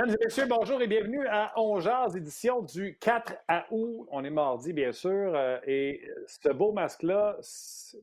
[0.00, 1.78] Mesdames et messieurs, bonjour et bienvenue à On
[2.14, 3.34] édition du 4
[3.70, 4.08] août.
[4.10, 5.34] On est mardi, bien sûr.
[5.34, 7.98] Euh, et ce beau masque-là, c'est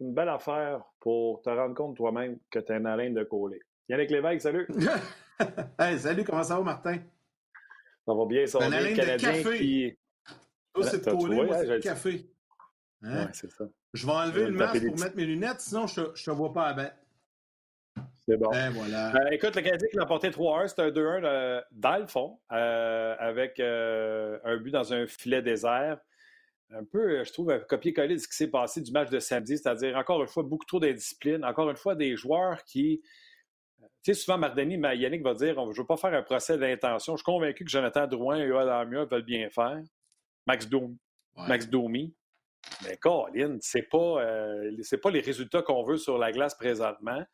[0.00, 3.62] une belle affaire pour te rendre compte toi-même que tu es un haleine de coller.
[3.88, 4.68] Yannick Lévesque, salut.
[5.78, 6.98] hey, salut, comment ça va, Martin?
[8.04, 8.94] Ça va bien, ça va bien.
[8.94, 9.58] Canadien de café.
[9.58, 9.98] qui.
[10.74, 12.26] Oh, c'est de coller, moi, c'est de café.
[13.02, 13.24] Hein?
[13.24, 13.64] Ouais, c'est ça.
[13.94, 16.66] Je vais enlever le masque pour mettre mes lunettes, sinon je ne te vois pas
[16.66, 16.94] à bête.
[18.28, 18.50] C'est bon.
[18.50, 19.14] Ben, voilà.
[19.14, 22.38] Euh, écoute, le Canadien qui l'a emporté 3-1, c'est un 2-1 euh, dans le fond,
[22.52, 25.98] euh, avec un but dans un filet désert.
[26.70, 29.96] Un peu, je trouve, copier-coller de ce qui s'est passé du match de samedi, c'est-à-dire,
[29.96, 33.00] encore une fois, beaucoup trop d'indiscipline, encore une fois, des joueurs qui.
[34.02, 37.14] Tu sais, souvent, Mardani, Yannick va dire je ne veux pas faire un procès d'intention.
[37.14, 39.80] Je suis convaincu que Jonathan Drouin et Yoel veulent bien faire.
[40.46, 40.98] Max, Domi.
[41.34, 42.14] Max Domi.
[42.84, 44.22] Mais Colin, c'est pas,
[45.02, 47.24] pas les résultats qu'on veut sur la glace présentement.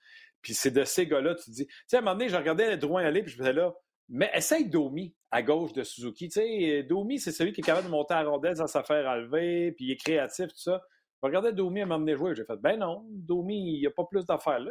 [0.45, 1.67] Puis c'est de ces gars-là, tu te dis.
[1.67, 3.75] Tu sais, à un moment donné, je regardais Drouin aller, puis je me disais là,
[4.11, 6.29] mais essaye Domi à gauche de Suzuki.
[6.29, 9.09] Tu sais, Domi, c'est celui qui est capable de monter à la rondelle sans s'affaire
[9.09, 10.83] enlever, puis il est créatif, tout ça.
[11.23, 14.05] Je regardais Domi à m'emmener jouer, j'ai fait, ben non, Domi, il n'y a pas
[14.05, 14.71] plus d'affaires là.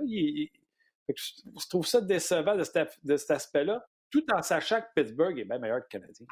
[1.09, 5.79] Je trouve ça décevant de cet, aspect-là, tout en sachant que Pittsburgh est bien meilleur
[5.79, 6.28] que le Canadien.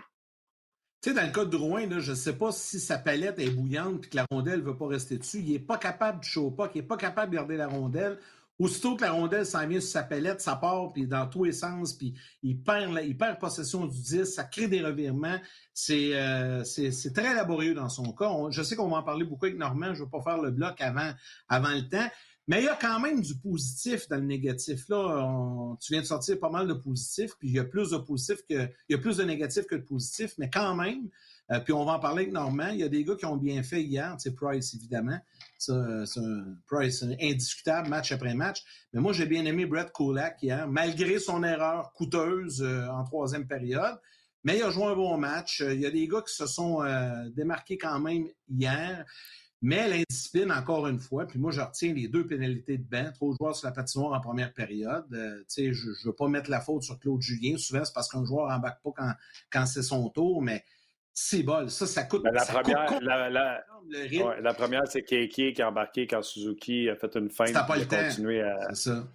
[1.01, 3.49] Tu sais, dans le cas de Drouin, je ne sais pas si sa palette est
[3.49, 5.39] bouillante et que la rondelle ne veut pas rester dessus.
[5.39, 8.19] Il n'est pas capable de chaud pas, il n'est pas capable de garder la rondelle.
[8.61, 11.51] Aussitôt que la rondelle s'en vient sur sa palette, ça part puis dans tous les
[11.51, 12.13] sens, puis
[12.43, 15.39] il perd, il perd possession du 10, ça crée des revirements.
[15.89, 18.29] Euh, c'est très laborieux dans son cas.
[18.51, 20.51] je sais qu'on va en parler beaucoup avec Normand, je ne veux pas faire le
[20.51, 21.11] bloc avant,
[21.49, 22.07] le temps.
[22.47, 24.87] Mais il y a quand même du positif dans le négatif.
[24.89, 27.97] Là, tu viens de sortir pas mal de positifs, puis il y a plus de
[27.97, 31.09] positifs que il y a plus de négatifs que de positifs, mais quand même,
[31.51, 33.37] euh, puis on va en parler avec Normand, il y a des gars qui ont
[33.37, 35.19] bien fait hier, c'est Price évidemment.
[35.57, 38.63] C'est un Price indiscutable match après match.
[38.93, 43.47] Mais moi, j'ai bien aimé Brett Kulak hier, malgré son erreur coûteuse euh, en troisième
[43.47, 43.99] période.
[44.43, 45.61] Mais il a joué un bon match.
[45.65, 49.05] Il y a des gars qui se sont euh, démarqués quand même hier.
[49.63, 53.31] Mais l'indiscipline, encore une fois, puis moi, je retiens les deux pénalités de bain, trop
[53.31, 55.05] de joueurs sur la patinoire en première période.
[55.13, 57.57] Euh, je ne veux pas mettre la faute sur Claude Julien.
[57.57, 59.13] Souvent, c'est parce qu'un joueur n'embarque pas quand,
[59.51, 60.63] quand c'est son tour, mais
[61.13, 61.69] c'est bol.
[61.69, 62.23] Ça, ça coûte.
[62.23, 62.89] Ben, la, première,
[64.41, 67.45] la, première, c'est Keiki qui a embarqué quand Suzuki a fait une fin.
[67.45, 67.97] C'était pas le temps.
[67.97, 68.73] À...
[68.73, 69.07] C'est ça.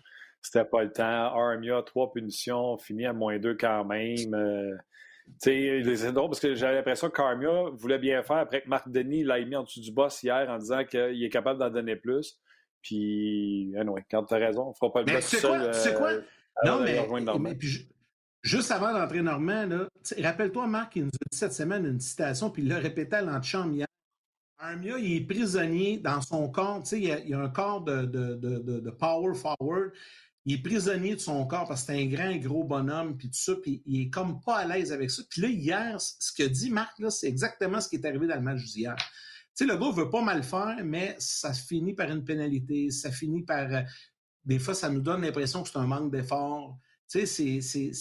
[0.42, 1.04] C'était pas le temps.
[1.04, 4.34] Armia, trois punitions, fini à moins deux quand même.
[4.34, 4.76] Euh,
[5.38, 9.24] c'est drôle parce que j'avais l'impression que Carmia voulait bien faire après que Marc Denis
[9.24, 12.38] l'a mis en dessous du boss hier en disant qu'il est capable d'en donner plus.
[12.82, 15.74] Puis, anyway, quand tu as raison, on ne fera pas le bloc seul.
[15.74, 16.10] C'est quoi?
[16.10, 16.22] Euh,
[16.64, 17.58] non, mais,
[18.46, 19.68] juste avant d'entrer Normand,
[20.18, 23.22] rappelle-toi, Marc, il nous a dit cette semaine une citation, puis il l'a répété à
[23.22, 23.86] l'antichambre hier.
[24.58, 26.82] Armia, il est prisonnier dans son corps.
[26.92, 29.92] Il y, a, un corps de, de, de, power forward
[30.46, 33.38] il est prisonnier de son corps parce que c'est un grand gros bonhomme, puis tout
[33.38, 35.22] ça, puis il est comme pas à l'aise avec ça.
[35.28, 38.42] Puis là, hier, ce que dit Marc, c'est exactement ce qui est arrivé dans le
[38.42, 38.94] match d'hier.
[38.96, 39.04] Tu
[39.54, 43.42] sais, le gars veut pas mal faire, mais ça finit par une pénalité, ça finit
[43.42, 43.72] par...
[43.72, 43.82] Euh,
[44.44, 46.78] des fois, ça nous donne l'impression que c'est un manque d'effort.
[47.10, 47.92] Tu sais, c'est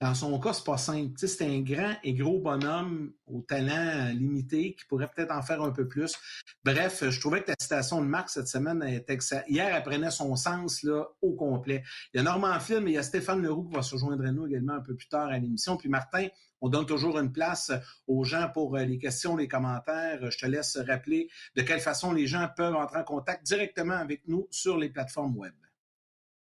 [0.00, 1.12] dans son cas, c'est pas simple.
[1.16, 5.72] c'est un grand et gros bonhomme au talent limité qui pourrait peut-être en faire un
[5.72, 6.16] peu plus.
[6.64, 9.18] Bref, je trouvais que la citation de Marc cette semaine était
[9.48, 11.82] Hier, elle prenait son sens là, au complet.
[12.14, 14.24] Il y a Normand Film et il y a Stéphane Leroux qui va se rejoindre
[14.24, 15.76] à nous également un peu plus tard à l'émission.
[15.76, 16.28] Puis Martin,
[16.60, 17.72] on donne toujours une place
[18.06, 20.30] aux gens pour euh, les questions, les commentaires.
[20.30, 24.28] Je te laisse rappeler de quelle façon les gens peuvent entrer en contact directement avec
[24.28, 25.54] nous sur les plateformes web.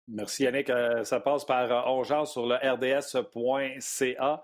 [0.08, 0.70] Merci Yannick.
[0.70, 4.44] Euh, ça passe par euh, sur le rds.ca.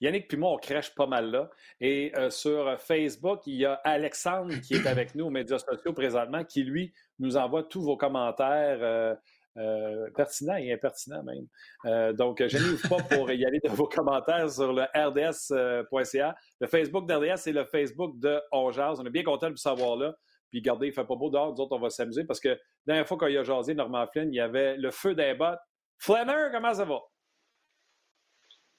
[0.00, 1.50] Yannick puis moi, on crèche pas mal là.
[1.80, 5.92] Et euh, sur Facebook, il y a Alexandre qui est avec nous aux médias sociaux
[5.92, 9.16] présentement, qui lui nous envoie tous vos commentaires
[9.58, 11.46] Euh, pertinent et impertinent même.
[11.84, 16.34] Euh, donc, je n'y pas pour y aller de vos commentaires sur le rds.ca.
[16.60, 18.98] Le Facebook d'RDS et le Facebook de Ongeaz.
[18.98, 20.14] On est bien content de vous savoir là.
[20.52, 21.54] Puis, regardez, il ne fait pas beau dehors.
[21.54, 22.56] Nous autres, on va s'amuser parce que la
[22.86, 25.58] dernière fois qu'il a jasé Norman Flynn, il y avait le feu d'un bottes.
[25.96, 27.00] Flanner, comment ça va?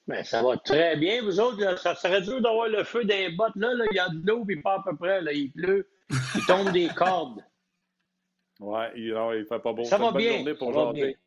[0.06, 1.20] Bien, ça va très bien.
[1.22, 3.56] Vous autres, ça serait dur d'avoir le feu d'un bottes.
[3.56, 5.20] Là, là, il y a de l'eau, puis pas à peu près.
[5.20, 5.88] Là, il pleut.
[6.10, 7.42] Il tombe des cordes.
[8.60, 9.82] Ouais, il, ne fait pas beau.
[9.82, 10.36] Ça va bonne bien.
[10.36, 11.18] Journée pour jaser.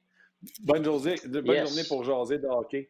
[0.62, 2.88] Bonne, journée, bonne journée pour jaser de hockey.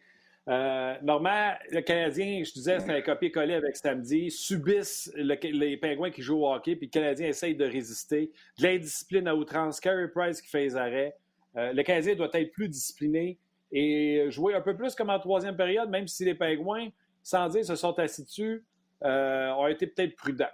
[0.47, 6.21] Euh, Normand, le Canadien, je disais, c'est un copier-coller avec samedi, subissent les Pingouins qui
[6.21, 8.31] jouent au hockey, puis le Canadien essaye de résister.
[8.57, 9.79] De l'indiscipline à outrance.
[9.79, 11.17] Carey Price qui fait les arrêts.
[11.57, 13.37] Euh, le Canadien doit être plus discipliné
[13.71, 16.87] et jouer un peu plus comme en troisième période, même si les Pingouins,
[17.23, 18.63] sans dire, se sont assis dessus,
[19.03, 20.45] euh, ont été peut-être prudents.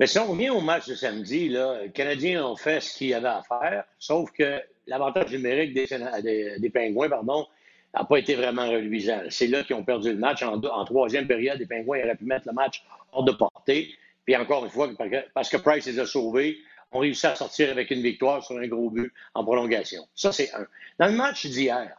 [0.00, 3.14] Mais si on revient au match de samedi, là, les Canadiens ont fait ce qu'ils
[3.14, 7.46] avaient à faire, sauf que l'avantage numérique des, des, Pingouins pardon,
[7.94, 9.20] n'a pas été vraiment reluisant.
[9.28, 10.42] C'est là qu'ils ont perdu le match.
[10.42, 13.94] En, troisième période, les Pingouins auraient pu mettre le match hors de portée.
[14.24, 14.88] Puis encore une fois,
[15.34, 16.58] parce que Price les a sauvés,
[16.92, 20.06] ont réussi à sortir avec une victoire sur un gros but en prolongation.
[20.14, 20.66] Ça, c'est un.
[20.98, 21.90] Dans le match d'hier,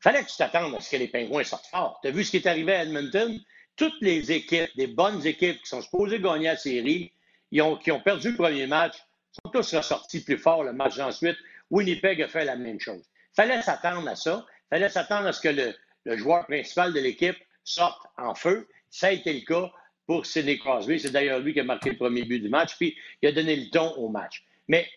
[0.00, 1.98] fallait que tu t'attendes à ce que les Pingouins sortent fort.
[2.02, 3.38] Tu as vu ce qui est arrivé à Edmonton?
[3.76, 7.12] Toutes les équipes, des bonnes équipes qui sont supposées gagner la série,
[7.50, 8.96] qui ont perdu le premier match,
[9.32, 11.36] sont tous ressortis plus fort le match ensuite.
[11.70, 13.04] Winnipeg a fait la même chose.
[13.34, 14.46] fallait s'attendre à ça.
[14.70, 18.68] fallait s'attendre à ce que le, joueur principal de l'équipe sorte en feu.
[18.90, 19.70] Ça a été le cas
[20.06, 20.98] pour Sidney Crosby.
[20.98, 23.56] C'est d'ailleurs lui qui a marqué le premier but du match, puis il a donné
[23.56, 24.46] le ton au match.
[24.68, 24.88] Mais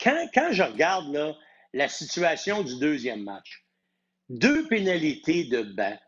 [0.00, 1.36] quand, quand je regarde
[1.72, 3.64] la situation du deuxième match,
[4.28, 5.98] deux pénalités de banc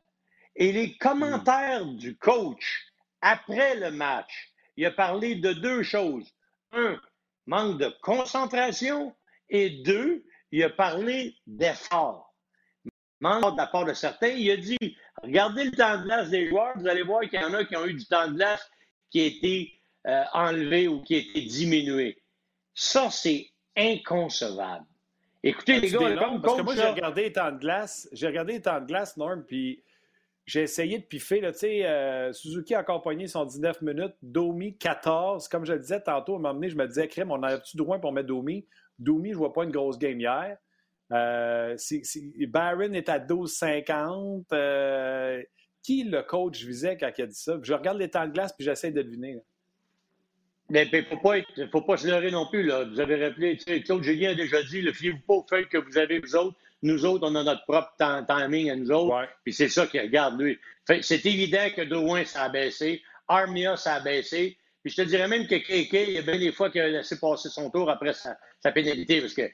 [0.54, 2.86] et les commentaires du coach
[3.20, 6.32] après le match, il a parlé de deux choses.
[6.72, 7.00] Un,
[7.46, 9.14] manque de concentration
[9.52, 12.34] et deux, il a parlé d'effort.
[13.20, 16.48] Manque de la part de certains, il a dit Regardez le temps de glace des
[16.48, 18.68] joueurs, vous allez voir qu'il y en a qui ont eu du temps de glace
[19.10, 19.78] qui a été
[20.08, 22.20] euh, enlevé ou qui a été diminué.
[22.74, 23.46] Ça, c'est
[23.76, 24.86] inconcevable.
[25.44, 25.98] Écoutez, les gars,
[26.42, 29.16] parce que moi, j'ai regardé les temps de glace, j'ai regardé les temps de glace,
[29.16, 29.82] Norm, puis
[30.46, 31.40] j'ai essayé de piffer.
[31.40, 35.46] Là, euh, Suzuki a encore pogné son 19 minutes, Domi 14.
[35.48, 37.76] Comme je le disais tantôt, à un moment donné, je me disais, crème, on a-tu
[37.76, 38.66] droit pour mettre Domi?
[38.98, 40.56] Domi, je ne vois pas une grosse game hier.
[41.12, 41.76] Euh,
[42.48, 44.44] Barron est à 12,50.
[44.52, 45.42] Euh,
[45.82, 47.58] qui le coach visait quand il a dit ça?
[47.60, 49.38] Je regarde les temps de glace puis j'essaie de deviner.
[50.70, 51.36] Mais il ne faut pas,
[51.70, 52.62] faut pas se leurrer non plus.
[52.62, 52.84] Là.
[52.84, 55.98] Vous avez rappelé, Claude Julien a déjà dit, le fiez-vous pas au fait que vous
[55.98, 56.56] avez vous autres.
[56.82, 59.28] Nous autres, on a notre propre timing à nous autres.
[59.44, 60.58] Puis c'est ça qui regarde lui.
[61.02, 63.02] C'est évident que Drouin, ça a baissé.
[63.28, 64.56] Armia, ça a baissé.
[64.82, 66.88] Puis je te dirais même que KK, il y a bien des fois qu'il a
[66.88, 69.20] laissé passer son tour après sa, sa pénalité.
[69.20, 69.50] Parce que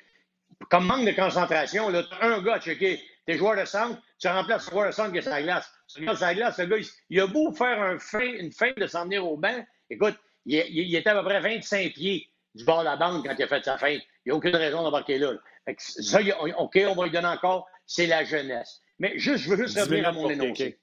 [0.70, 4.28] comme manque de concentration, là, as un gars à checker, t'es joueur de centre, tu
[4.28, 5.70] remplaces le joueur de centre qui est sur la glace.
[5.88, 6.76] Tu regardes la glace, le gars,
[7.10, 9.64] il, a beau faire un une fin de s'en venir au banc.
[9.90, 10.16] Écoute,
[10.46, 13.46] il, était à peu près 25 pieds du bord de la bande quand il a
[13.46, 13.90] fait sa fin.
[13.90, 15.34] Il n'y a aucune raison d'embarquer là.
[15.76, 16.20] Ça,
[16.58, 18.80] OK, on va lui donner encore, c'est la jeunesse.
[18.98, 20.78] Mais juste, je veux juste revenir à mon énoncé.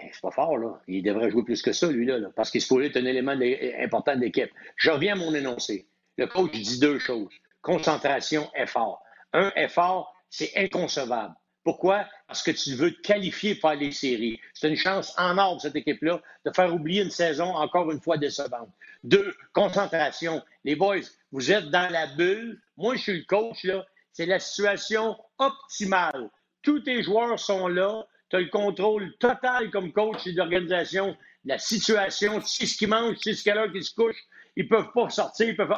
[0.00, 0.80] Eh, c'est pas fort, là.
[0.86, 3.36] Il devrait jouer plus que ça, lui, là, parce qu'il se pourrait être un élément
[3.82, 4.50] important de l'équipe.
[4.76, 5.88] Je reviens à mon énoncé.
[6.16, 7.30] Le coach dit deux choses
[7.68, 9.02] concentration, effort.
[9.32, 11.34] Un effort, c'est inconcevable.
[11.64, 12.06] Pourquoi?
[12.26, 14.40] Parce que tu veux te qualifier pour les séries.
[14.54, 18.16] C'est une chance en ordre, cette équipe-là, de faire oublier une saison encore une fois
[18.16, 18.70] décevante.
[19.04, 20.42] Deux, concentration.
[20.64, 22.58] Les boys, vous êtes dans la bulle.
[22.78, 23.84] Moi, je suis le coach, là.
[24.12, 26.30] C'est la situation optimale.
[26.62, 28.06] Tous tes joueurs sont là.
[28.30, 32.40] Tu as le contrôle total comme coach d'organisation la situation.
[32.40, 34.24] Tu sais ce qu'ils mangent, tu sais ce qu'à l'heure qu'ils se couchent.
[34.56, 35.48] Ils ne peuvent pas sortir.
[35.48, 35.74] Ils peuvent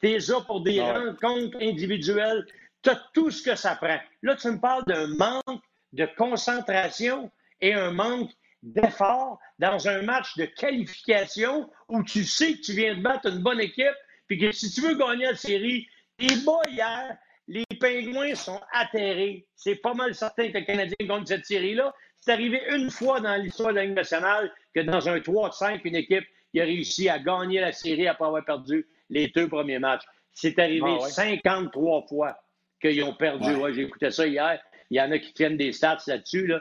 [0.00, 2.46] T'es là pour des rencontres individuelles.
[2.82, 3.98] Tu as tout ce que ça prend.
[4.22, 7.30] Là, tu me parles d'un manque de concentration
[7.60, 8.30] et un manque
[8.62, 13.42] d'effort dans un match de qualification où tu sais que tu viens de battre une
[13.42, 13.96] bonne équipe,
[14.26, 15.86] puis que si tu veux gagner la série,
[16.18, 17.16] les bas hier,
[17.48, 19.46] les Pingouins sont atterrés.
[19.54, 21.94] C'est pas mal certain que le Canadien gagne cette série-là.
[22.16, 25.96] C'est arrivé une fois dans l'histoire de la Ligue nationale que dans un 3-5, une
[25.96, 26.24] équipe
[26.60, 30.04] a réussi à gagner la série après avoir perdu les deux premiers matchs.
[30.32, 32.40] C'est arrivé 53 ah fois
[32.80, 33.50] qu'ils ont perdu.
[33.74, 34.60] J'ai écouté ça hier.
[34.90, 36.52] Il y en a qui tiennent des stats là-dessus.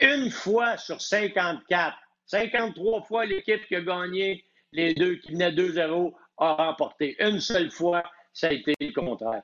[0.00, 6.12] Une fois sur 54, 53 fois l'équipe qui a gagné les deux, qui venait 2-0,
[6.38, 7.16] a remporté.
[7.20, 9.42] Une seule fois, ça a été le contraire.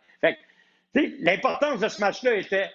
[0.94, 2.70] L'importance de ce match-là était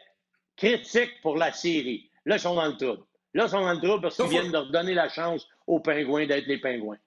[0.56, 2.10] critique pour la série.
[2.26, 3.04] Là, ils sont dans le trouble.
[3.34, 6.26] Là, ils sont dans le trouble parce qu'ils viennent de redonner la chance aux Pingouins
[6.26, 6.98] d'être les Pingouins.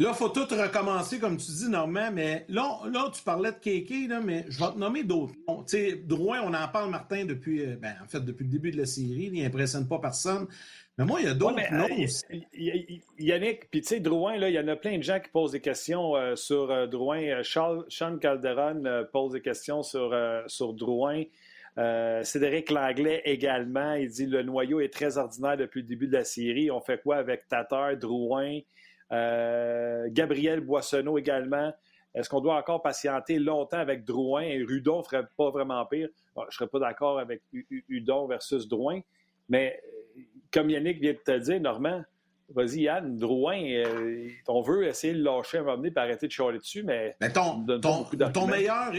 [0.00, 3.58] Là, il faut tout recommencer, comme tu dis, Normand, mais là, là tu parlais de
[3.58, 7.26] Kéké, là, mais je vais te nommer d'autres Tu sais, Drouin, on en parle, Martin,
[7.26, 9.28] depuis, euh, ben, en fait, depuis le début de la série.
[9.30, 10.48] Il n'impressionne pas personne.
[11.00, 12.46] Mais moi, il y a d'autres noms euh, aussi.
[13.18, 15.52] Yannick, puis tu sais, Drouin, là, il y en a plein de gens qui posent
[15.52, 17.42] des questions euh, sur Drouin.
[17.42, 20.14] Charles, Sean Calderon pose des questions sur,
[20.46, 21.24] sur Drouin.
[22.22, 23.94] Cédric Langlais également.
[23.94, 26.70] Il dit le noyau est très ordinaire depuis le début de la série.
[26.70, 28.60] On fait quoi avec Tatar, Drouin?
[29.12, 31.72] Euh, Gabriel Boissonneau également.
[32.14, 36.08] Est-ce qu'on doit encore patienter longtemps avec Drouin et Rudon ne ferait pas vraiment pire?
[36.36, 37.42] je ne serais pas d'accord avec
[37.88, 39.00] Hudon versus Drouin,
[39.48, 39.99] mais euh,
[40.52, 42.02] comme Yannick vient de te dire, Normand,
[42.54, 46.26] vas-y Yann, Drouin, euh, on veut essayer de le lâcher un moment donné et arrêter
[46.26, 47.16] de chialer dessus, mais.
[47.20, 47.64] mais ton,
[48.32, 48.92] ton, meilleur,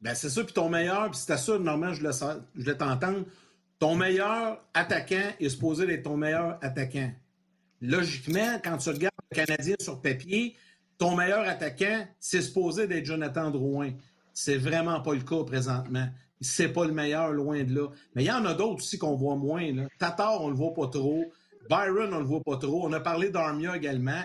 [0.00, 2.02] ben c'est ça, puis ton meilleur, puis c'était ça, Normand, je
[2.54, 3.24] voulais t'entendre.
[3.78, 7.10] Ton meilleur attaquant est supposé être ton meilleur attaquant.
[7.80, 10.54] Logiquement, quand tu regardes Canadien sur papier,
[10.98, 13.92] ton meilleur attaquant, c'est supposé d'être Jonathan Drouin.
[14.34, 16.06] C'est vraiment pas le cas présentement.
[16.40, 17.88] C'est pas le meilleur, loin de là.
[18.14, 19.72] Mais il y en a d'autres aussi qu'on voit moins.
[19.72, 19.88] Là.
[19.98, 21.24] Tatar, on le voit pas trop.
[21.68, 22.86] Byron, on le voit pas trop.
[22.86, 24.22] On a parlé d'Armia également.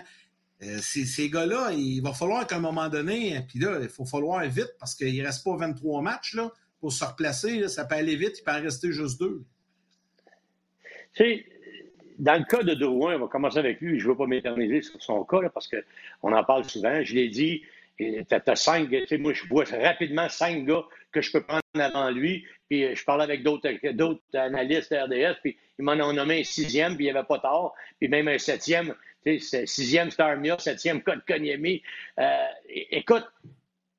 [0.62, 4.42] Euh, ces, gars-là, il va falloir qu'à un moment donné, puis là, il faut falloir
[4.46, 7.68] vite parce qu'il ne reste pas 23 matchs là, pour se replacer.
[7.68, 9.44] ça peut aller vite, il peut en rester juste deux.
[11.14, 11.44] Tu
[12.18, 13.98] dans le cas de Drouin, on va commencer avec lui.
[13.98, 17.02] Je ne veux pas m'éterniser sur son cas parce qu'on en parle souvent.
[17.02, 17.62] Je l'ai dit,
[17.98, 22.44] tu as, cinq, moi je vois rapidement cinq gars que je peux prendre avant lui.
[22.68, 23.68] Puis euh, je parlais avec d'autres
[24.34, 27.72] analystes RDS, puis ils m'en ont nommé un sixième, puis il n'y avait pas tard.
[27.98, 28.94] Puis même un septième,
[29.38, 31.22] sixième Starmia, septième Code.
[31.30, 33.24] Euh, écoute,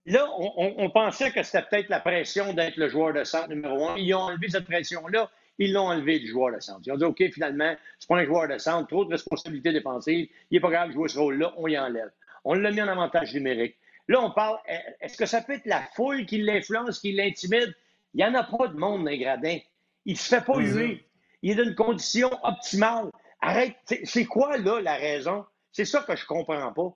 [0.06, 3.90] là, on, on pensait que c'était peut-être la pression d'être le joueur de centre numéro
[3.90, 3.98] un.
[3.98, 5.30] Ils ont enlevé cette pression-là.
[5.60, 6.82] Ils l'ont enlevé du joueur de centre.
[6.86, 10.30] Ils ont dit, OK, finalement, c'est pas un joueur de centre, trop de responsabilités défensives,
[10.52, 12.12] il n'est pas grave de jouer ce rôle-là, on y enlève.
[12.44, 13.76] On l'a mis en avantage numérique.
[14.08, 14.58] Là, on parle,
[15.02, 17.76] est-ce que ça peut être la foule qui l'influence, qui l'intimide?
[18.14, 19.60] Il n'y en a pas de monde dans les gradins.
[20.06, 20.94] Il ne se fait pas huer.
[20.94, 21.02] Mm-hmm.
[21.42, 23.12] Il est dans une condition optimale.
[23.42, 23.76] Arrête.
[24.04, 25.46] C'est quoi, là, la raison?
[25.72, 26.96] C'est ça que je ne comprends pas.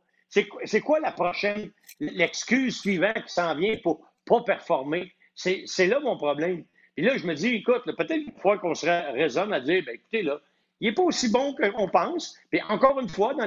[0.64, 5.12] C'est quoi la prochaine, l'excuse suivante qui s'en vient pour ne pas performer?
[5.36, 6.64] C'est là mon problème.
[6.96, 9.94] Et là, je me dis, écoute, peut-être une fois qu'on serait raisonne à dire, bien,
[9.94, 10.40] écoutez, là,
[10.80, 12.38] il n'est pas aussi bon qu'on pense.
[12.50, 13.46] Puis encore une fois, dans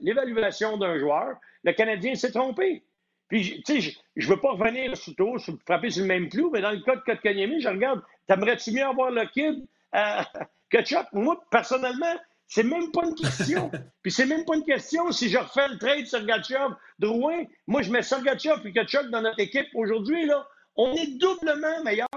[0.00, 2.82] l'évaluation d'un joueur, le Canadien s'est trompé.
[3.32, 6.60] Puis, tu sais, je ne veux pas revenir surtout, frapper sur le même clou, mais
[6.60, 10.22] dans le cas de Kotkaniemi, je regarde, t'aimerais-tu mieux avoir le kid euh,
[10.70, 11.06] que Chuck?
[11.14, 12.14] Moi, personnellement,
[12.46, 13.70] c'est même pas une question.
[14.02, 17.44] Puis c'est même pas une question si je refais le trade sur Gatchov, Drouin.
[17.66, 20.46] Moi, je mets Sergachev et Kachuk dans notre équipe aujourd'hui, là.
[20.76, 22.08] On est doublement meilleur.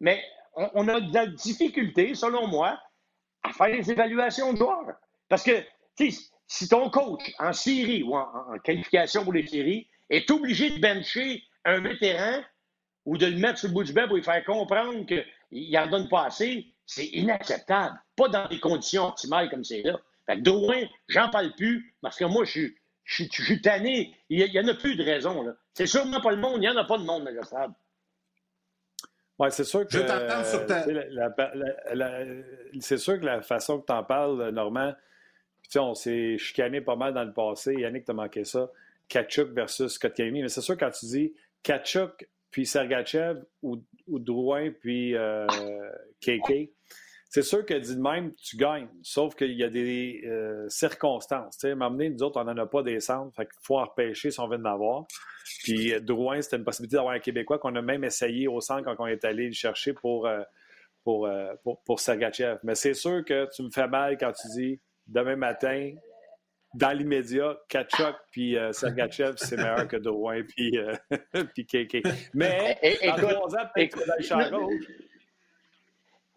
[0.00, 0.22] Mais
[0.54, 2.78] on, a de la difficulté, selon moi,
[3.42, 4.96] à faire des évaluations de joueurs.
[5.30, 5.64] Parce que,
[6.46, 11.42] si ton coach en série ou en, qualification pour les séries est obligé de bencher
[11.64, 12.42] un vétéran
[13.04, 15.86] ou de le mettre sur le bout du bec pour lui faire comprendre qu'il n'en
[15.86, 17.96] donne pas assez, c'est inacceptable.
[18.16, 19.98] Pas dans des conditions optimales comme c'est là.
[20.26, 22.68] Fait que Drouin, j'en parle plus parce que moi, je
[23.04, 24.14] suis, tanné.
[24.28, 25.44] Il n'y en a plus de raison.
[25.74, 26.56] C'est sûrement pas le monde.
[26.56, 27.70] Il n'y en a pas de monde dans le stade.
[29.38, 29.92] Oui, c'est sûr que.
[29.92, 30.84] Je t'attends sur ta.
[32.80, 34.94] C'est sûr que la façon que tu en parles, Normand,
[35.76, 37.74] on s'est chicané pas mal dans le passé.
[37.74, 38.68] Yannick, t'as manqué ça.
[39.08, 40.42] Kachuk versus Kotkaniemi.
[40.42, 45.46] Mais c'est sûr, quand tu dis Kachuk puis Sergachev ou, ou Drouin puis euh,
[46.20, 46.70] KK,
[47.28, 48.88] c'est sûr que dit de même, tu gagnes.
[49.02, 51.58] Sauf qu'il y a des euh, circonstances.
[51.58, 53.34] Tu sais, m'amener, nous autres, on n'en a pas des centres.
[53.36, 55.04] Fait qu'il faut en repêcher si on veut en avoir.
[55.64, 58.84] Puis euh, Drouin, c'était une possibilité d'avoir un Québécois qu'on a même essayé au centre
[58.84, 60.40] quand on est allé le chercher pour, euh,
[61.04, 61.28] pour,
[61.62, 62.58] pour, pour Sergachev.
[62.62, 65.92] Mais c'est sûr que tu me fais mal quand tu dis demain matin,
[66.76, 70.78] dans l'immédiat, Kachuk puis Sergachev, c'est meilleur que Drouin puis,
[71.54, 72.06] puis KK.
[72.34, 74.04] Mais, écoute, dans écoute,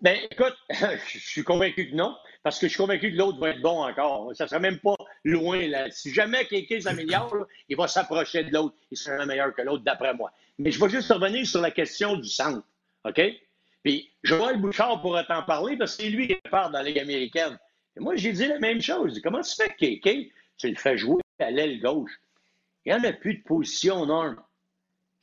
[0.01, 3.49] ben, écoute, je suis convaincu que non, parce que je suis convaincu que l'autre va
[3.49, 4.31] être bon encore.
[4.33, 5.67] Ça ne sera même pas loin.
[5.67, 5.91] Là.
[5.91, 8.75] Si jamais quelqu'un s'améliore, il va s'approcher de l'autre.
[8.91, 10.31] Il sera meilleur que l'autre, d'après moi.
[10.57, 12.65] Mais je vais juste revenir sur la question du centre.
[13.03, 13.21] OK?
[13.83, 16.99] Puis Joël Bouchard pourrait t'en parler parce que c'est lui qui part dans la Ligue
[16.99, 17.57] américaine.
[17.97, 19.19] Moi, j'ai dit la même chose.
[19.23, 22.19] Comment tu fais que Kéké, tu le fais jouer à l'aile gauche?
[22.85, 24.35] Il n'y en a plus de position, non?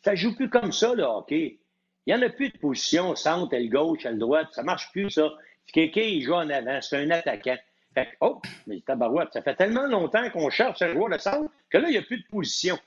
[0.05, 1.59] Ça ne joue plus comme ça, le hockey.
[2.07, 4.49] Il n'y en a plus de position, centre, elle gauche, elle droite.
[4.53, 5.33] Ça ne marche plus, ça.
[5.73, 6.81] Quelqu'un, il joue en avant.
[6.81, 7.57] C'est un attaquant.
[7.95, 11.79] Fait oh, mais tabarouette, ça fait tellement longtemps qu'on cherche un joueur de centre que
[11.79, 12.79] là, il n'y a plus de position.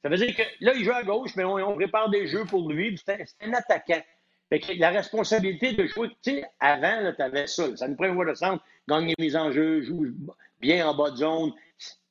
[0.00, 2.70] Ça veut dire que là, il joue à gauche, mais on, prépare des jeux pour
[2.70, 3.00] lui.
[3.04, 4.00] C'est un, attaquant.
[4.76, 7.76] La responsabilité de jouer, tu sais, avant, tu avais ça.
[7.76, 10.06] ça nous prend de centre, gagner les mises en jeu, joue
[10.60, 11.52] bien en bas de zone.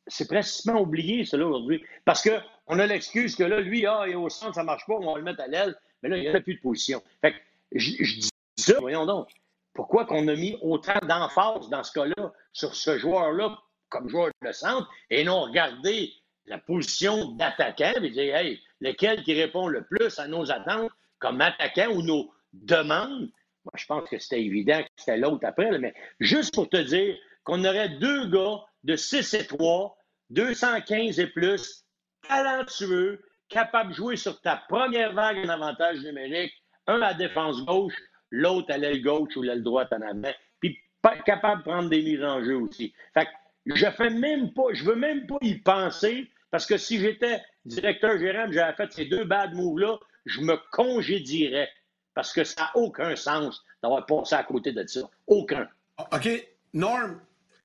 [0.07, 1.83] c'est pratiquement oublié, cela, aujourd'hui.
[2.05, 4.85] Parce qu'on a l'excuse que là, lui, ah, il est au centre, ça ne marche
[4.85, 5.75] pas, on va le mettre à l'aile.
[6.01, 7.01] Mais là, il n'y a plus de position.
[7.21, 7.37] Fait que,
[7.73, 9.29] je, dis ça, voyons donc.
[9.73, 13.57] Pourquoi qu'on a mis autant d'emphase dans ce cas-là sur ce joueur-là
[13.89, 16.11] comme joueur de centre et non regarder
[16.45, 20.91] la position d'attaquant et dire, hey, lequel qui répond le plus à nos attentes
[21.23, 23.31] comme attaquant ou nos demandes?
[23.63, 27.15] Moi, je pense que c'était évident que c'était l'autre après, mais juste pour te dire
[27.45, 29.97] qu'on aurait deux gars de 6 et 3,
[30.31, 31.85] 215 et plus,
[32.27, 36.51] talentueux, capables de jouer sur ta première vague en avantage numérique,
[36.87, 37.95] un à défense gauche,
[38.29, 40.77] l'autre à l'aile gauche ou l'aile droite en avant, puis
[41.25, 42.93] capable de prendre des mises en jeu aussi.
[43.13, 43.31] Fait que
[43.75, 48.17] je fais même pas, je veux même pas y penser, parce que si j'étais directeur
[48.17, 51.69] gérant, j'avais fait ces deux bad moves-là, je me congédierais.
[52.13, 55.01] Parce que ça n'a aucun sens d'avoir passé à côté de ça.
[55.25, 55.67] Aucun.
[56.11, 56.47] OK.
[56.73, 57.19] Norm,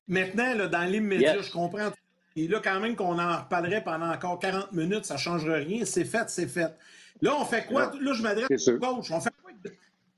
[0.06, 1.90] maintenant, là, dans l'immédiat, je comprends.
[2.36, 5.84] Et là, quand même qu'on en reparlerait pendant encore 40 minutes, ça ne changera rien.
[5.84, 6.74] C'est fait, c'est fait.
[7.20, 7.92] Là, on fait quoi?
[8.00, 9.10] Là, je m'adresse au coach.
[9.10, 9.52] On fait quoi?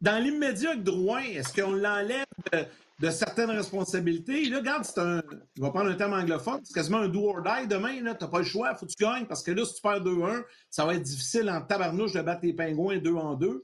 [0.00, 2.64] Dans l'immédiat Drouin, est-ce qu'on l'enlève de,
[3.08, 4.44] certaines responsabilités?
[4.50, 5.22] Là, regarde, c'est un.
[5.56, 6.60] Je vais prendre un terme anglophone.
[6.64, 7.96] C'est quasiment un do or die demain.
[7.96, 8.72] Tu n'as pas le choix.
[8.72, 9.24] Il faut que tu gagnes.
[9.26, 12.40] Parce que là, si tu perds 2-1, ça va être difficile en tabarnouche de battre
[12.42, 13.48] les pingouins 2 en 2.
[13.48, 13.58] Euh,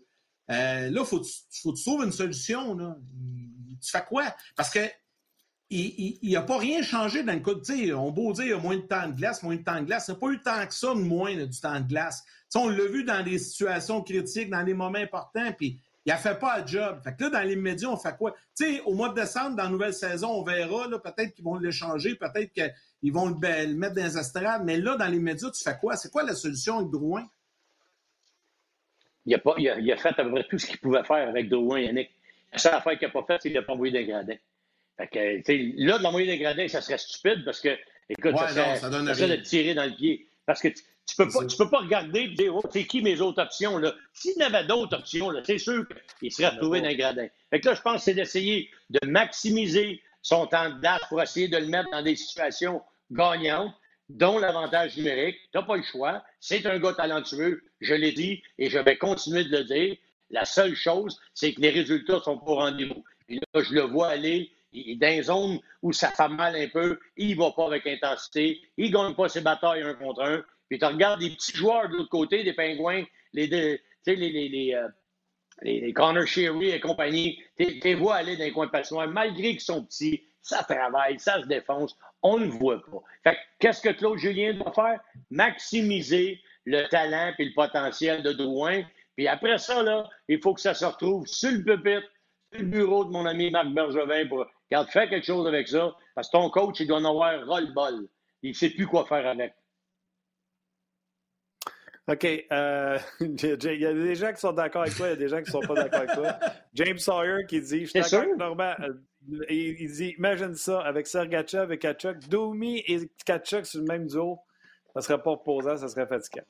[0.48, 1.22] là, il faut,
[1.62, 2.74] faut que tu trouves une solution.
[2.74, 2.96] Là.
[3.82, 4.24] Tu fais quoi?
[4.56, 4.80] Parce que
[5.68, 8.52] il n'y a pas rien changé dans le cas de, on beau dire, il y
[8.52, 10.06] a moins de temps de glace, moins de temps de glace.
[10.06, 12.22] Il n'y a pas eu tant que ça de moins du temps de glace.
[12.54, 16.38] on l'a vu dans des situations critiques, dans des moments importants, puis il n'a fait
[16.38, 17.00] pas le job.
[17.02, 18.32] Fait que là, dans l'immédiat, on fait quoi?
[18.54, 20.88] sais, au mois de décembre, dans la nouvelle saison, on verra.
[21.00, 24.62] Peut-être qu'ils vont l'échanger, peut-être qu'ils vont le, mettre dans les estrades.
[24.64, 25.96] Mais là, dans l'immédiat, tu fais quoi?
[25.96, 27.28] C'est quoi la solution avec Drouin?
[29.26, 31.02] Il a, pas, il, a, il a, fait à peu près tout ce qu'il pouvait
[31.02, 32.10] faire avec Drouin, Yannick.
[32.52, 34.36] La seule affaire qu'il n'a pas fait, c'est qu'il n'a pas envoyé des gradins.
[34.96, 37.76] Fait que, là, de l'envoyer des gradins, ça serait stupide parce que,
[38.08, 40.28] écoute, ça, serait, ça, donne ça de tirer dans le pied.
[40.46, 40.68] Parce que
[41.06, 43.78] tu, peux pas, tu peux pas regarder et dire, oh, c'est qui mes autres options,
[43.78, 43.94] là?
[44.12, 45.84] S'il y avait d'autres options, là, c'est sûr
[46.18, 47.28] qu'il serait retrouvé dans les gradins.
[47.50, 51.22] Fait que là, je pense que c'est d'essayer de maximiser son temps de date pour
[51.22, 53.72] essayer de le mettre dans des situations gagnantes
[54.08, 55.36] dont l'avantage numérique.
[55.52, 56.24] Tu n'as pas le choix.
[56.40, 59.96] C'est un gars talentueux, je l'ai dit, et je vais continuer de le dire.
[60.30, 63.04] La seule chose, c'est que les résultats sont pas au rendez-vous.
[63.28, 66.98] Et là, je le vois aller dans une zone où ça fait mal un peu,
[67.16, 70.44] il va pas avec intensité, il gagne pas ses batailles un contre un.
[70.68, 74.16] Puis tu regardes des petits joueurs de l'autre côté, des pingouins, les, les, les,
[74.48, 74.88] les, euh,
[75.62, 79.50] les, Connor Sherry et compagnie, tu les vois aller dans les coins de patinoire, malgré
[79.50, 82.82] qu'ils sont petits, ça travaille, ça se défonce, on ne voit
[83.24, 83.34] pas.
[83.58, 85.00] Qu'est-ce que Claude Julien doit faire?
[85.30, 88.82] Maximiser le talent et le potentiel de Drouin.
[89.16, 92.08] Puis après ça, là, il faut que ça se retrouve sur le pupitre,
[92.52, 95.94] sur le bureau de mon ami Marc Bergevin pour, regarde, fais quelque chose avec ça,
[96.14, 98.06] parce que ton coach, il doit en avoir roll-ball.
[98.42, 99.54] Il ne sait plus quoi faire avec.
[102.08, 102.24] OK.
[102.24, 105.28] Euh, il y a des gens qui sont d'accord avec toi, il y a des
[105.28, 106.38] gens qui ne sont pas d'accord avec toi.
[106.74, 108.74] James Sawyer qui dit Je suis d'accord avec Normand.
[108.80, 108.94] Euh,
[109.50, 112.18] il, dit Imagine ça avec Sergachev et Kachuk.
[112.28, 114.38] Doumi et Kachuk sur le même duo.
[114.92, 116.44] Ça ne serait pas opposant, ça serait fatigant.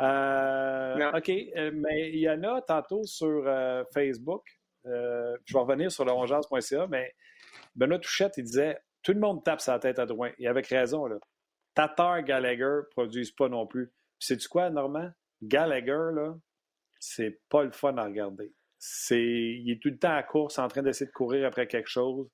[0.00, 1.28] Euh, OK.
[1.74, 3.44] Mais il y en a tantôt sur
[3.92, 4.44] Facebook.
[4.84, 7.14] je vais revenir sur le mais
[7.76, 10.34] Benoît Touchette, il disait Tout le monde tape sa tête à droite.
[10.38, 11.06] Et avec raison.
[11.06, 11.16] Là.
[11.74, 13.92] Tatar Gallagher ne produisent pas non plus.
[14.18, 15.10] C'est du quoi, Normand?
[15.42, 16.34] Gallagher, là,
[16.98, 18.52] c'est pas le fun à regarder.
[18.78, 21.88] C'est, il est tout le temps à course, en train d'essayer de courir après quelque
[21.88, 22.28] chose.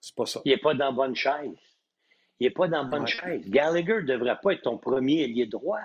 [0.00, 0.40] C'est pas ça.
[0.44, 1.58] Il n'est pas dans bonne chaise.
[2.40, 3.48] Il n'est pas dans bonne chaise.
[3.48, 5.80] Gallagher ne devrait pas être ton premier ailier droit.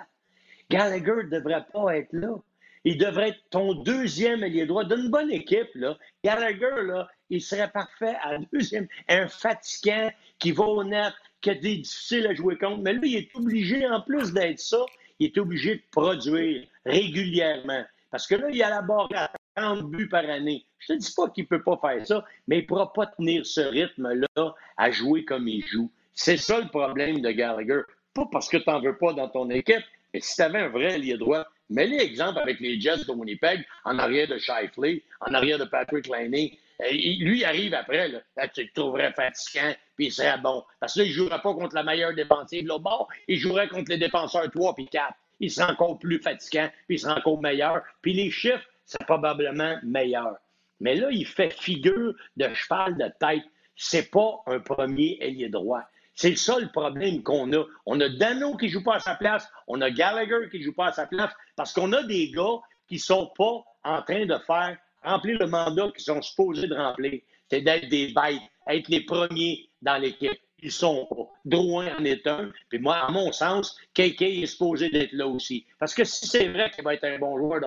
[0.70, 2.36] Gallagher ne devrait pas être là.
[2.84, 5.70] Il devrait être ton deuxième ailier droit d'une bonne équipe.
[5.74, 5.98] Là.
[6.22, 8.86] Gallagher, là, il serait parfait à deuxième.
[9.08, 11.12] Un fatigant qui va au net,
[11.44, 12.80] qui est difficile à jouer contre.
[12.82, 14.84] Mais là, il est obligé, en plus d'être ça,
[15.18, 17.84] il est obligé de produire régulièrement.
[18.10, 20.64] Parce que là, il a la barre à 30 buts par année.
[20.78, 22.92] Je ne te dis pas qu'il ne peut pas faire ça, mais il ne pourra
[22.92, 25.90] pas tenir ce rythme-là à jouer comme il joue.
[26.14, 27.82] C'est ça le problème de Gallagher.
[28.14, 30.68] Pas parce que tu n'en veux pas dans ton équipe, mais si tu avais un
[30.68, 35.34] vrai allié droit, mets-les exemple avec les Jets de Winnipeg, en arrière de Shifley, en
[35.34, 38.10] arrière de Patrick Laney, lui arrive après,
[38.52, 40.64] tu le trouverais fatigant, puis il serait bon.
[40.80, 43.68] Parce que là, il ne jouerait pas contre la meilleure défensive là bord, il jouerait
[43.68, 45.14] contre les défenseurs 3 puis 4.
[45.40, 47.82] Il serait encore plus fatigant, puis il serait encore meilleur.
[48.02, 50.36] Puis les chiffres, c'est probablement meilleur.
[50.80, 53.44] Mais là, il fait figure de cheval de tête.
[53.76, 55.82] C'est pas un premier ailier droit.
[56.14, 57.64] C'est ça le problème qu'on a.
[57.86, 60.88] On a Dano qui joue pas à sa place, on a Gallagher qui joue pas
[60.88, 64.78] à sa place, parce qu'on a des gars qui sont pas en train de faire
[65.02, 67.20] remplir le mandat qu'ils sont supposés de remplir.
[67.50, 70.38] C'est d'être des bêtes, être les premiers dans l'équipe.
[70.62, 71.28] ils sont pas.
[71.44, 72.50] Drouin en est un.
[72.70, 75.66] Puis moi, à mon sens, KK est supposé d'être là aussi.
[75.78, 77.66] Parce que si c'est vrai qu'il va être un bon joueur de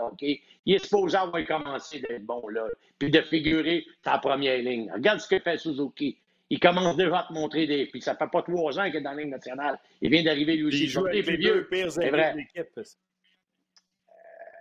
[0.65, 2.65] il est supposé avoir commencé d'être bon là,
[2.97, 4.91] puis de figurer sa première ligne.
[4.91, 6.17] Regarde ce que fait Suzuki.
[6.49, 7.87] Il commence déjà à te montrer des.
[7.87, 9.79] Puis ça fait pas trois ans qu'il est dans la ligne nationale.
[10.01, 10.83] Il vient d'arriver lui aussi.
[10.83, 12.33] Il joue avec les deux pires c'est vrai.
[12.35, 12.79] l'équipe.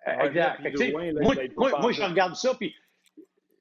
[0.07, 0.61] exact.
[0.92, 2.75] moi, moi, moi, je regarde ça, puis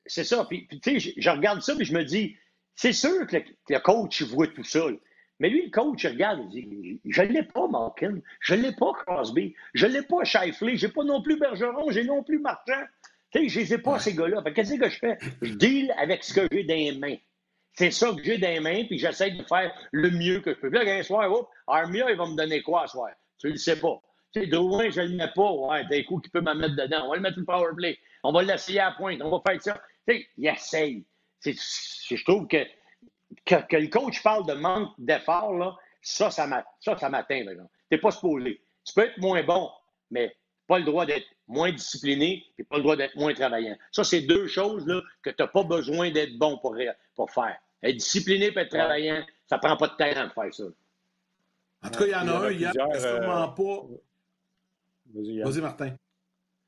[0.06, 0.46] c'est ça.
[0.46, 2.36] Puis, tu sais, je regarde ça, puis je me dis,
[2.76, 3.38] c'est sûr que
[3.70, 4.86] le, coach, il voit tout ça.
[5.40, 8.20] Mais lui, le coach, il regarde, il dit Je ne l'ai pas, Malkin.
[8.40, 9.54] Je ne l'ai pas, Crosby.
[9.74, 10.78] Je ne l'ai pas, Shifley.
[10.78, 11.92] Je n'ai pas non plus Bergeron.
[11.92, 12.84] J'ai non plus Marchand.
[13.32, 14.44] Tu sais, je ne les ai pas, ces gars-là.
[14.54, 15.18] Qu'est-ce que je fais?
[15.42, 17.18] Je deal avec ce que j'ai dans les mains.
[17.78, 20.60] C'est ça que j'ai dans les mains, puis j'essaie de faire le mieux que je
[20.60, 20.70] peux.
[20.70, 23.12] Puis là, un soir, oh, Armia, il va me donner quoi ce soir?
[23.38, 24.02] Tu ne le sais pas.
[24.34, 25.52] Tu sais, Drouin, je ne le mets pas.
[25.52, 27.06] Ouais, d'un coup, qui peut me mettre dedans.
[27.06, 27.98] On va le mettre le power play.
[28.24, 29.20] On va l'essayer à pointe.
[29.22, 29.82] On va faire ça.
[30.08, 31.06] Tu sais, il essaye
[31.52, 32.66] je trouve que,
[33.46, 37.46] que, le coach parle de manque d'effort, ça, ça m'atteint.
[37.46, 37.58] Tu
[37.92, 38.62] n'es pas supposé.
[38.84, 39.70] Tu peux être moins bon,
[40.12, 40.36] mais
[40.68, 43.76] pas le droit d'être moins discipliné et pas le droit d'être moins travaillant.
[43.92, 46.76] Ça, c'est deux choses là, que tu n'as pas besoin d'être bon pour,
[47.16, 47.58] pour faire.
[47.86, 50.64] Être discipliné et être travaillant, ça ne prend pas de temps de faire ça.
[51.84, 53.88] En tout cas, il y en a un hier qui sûrement pas.
[55.14, 55.96] Vas-y, Martin.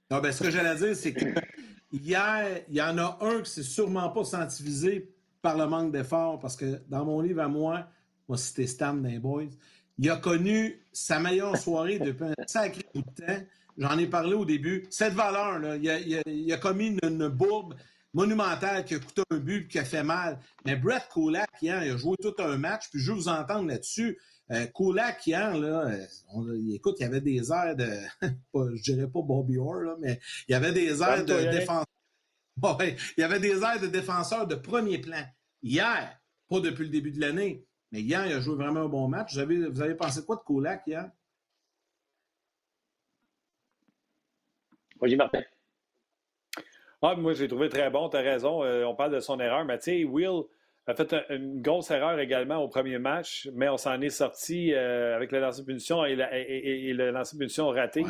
[0.09, 1.33] Non, ben, ce que j'allais dire, c'est que
[1.91, 5.01] Hier, il y en a un qui s'est sûrement pas senti
[5.41, 7.87] par le manque d'effort, parce que dans mon livre à moi,
[8.27, 9.51] moi c'était Stan des Boys,
[9.97, 13.43] il a connu sa meilleure soirée depuis un sacré bout de temps.
[13.77, 14.85] J'en ai parlé au début.
[14.89, 17.75] Cette valeur, là, il, a, commis une, bourbe
[18.13, 20.39] monumentale qui a coûté un but et qui a fait mal.
[20.65, 23.67] Mais Brett Kulak, hier, il a joué tout un match, puis je veux vous entendre
[23.67, 24.19] là-dessus.
[24.51, 27.89] Euh, Kulak, hier, là, euh, écoute, il y avait des airs de,
[28.75, 31.85] je dirais pas Bobby Orr, là, mais il y avait des airs de défenseur.
[32.81, 35.23] il y avait des airs de défenseur de premier plan.
[35.61, 36.17] Hier,
[36.49, 39.33] pas depuis le début de l'année, mais hier, il a joué vraiment un bon match.
[39.33, 41.11] Vous avez, vous avez pensé quoi de Kulak hier?
[44.99, 45.41] Moi, Martin.
[47.01, 48.63] Ah, moi, j'ai trouvé très bon, tu as raison.
[48.63, 50.43] Euh, on parle de son erreur, mais tu sais, Will
[50.87, 55.15] a fait une grosse erreur également au premier match, mais on s'en est sorti euh,
[55.15, 58.03] avec le lancer de punition et, le lancer de punition raté.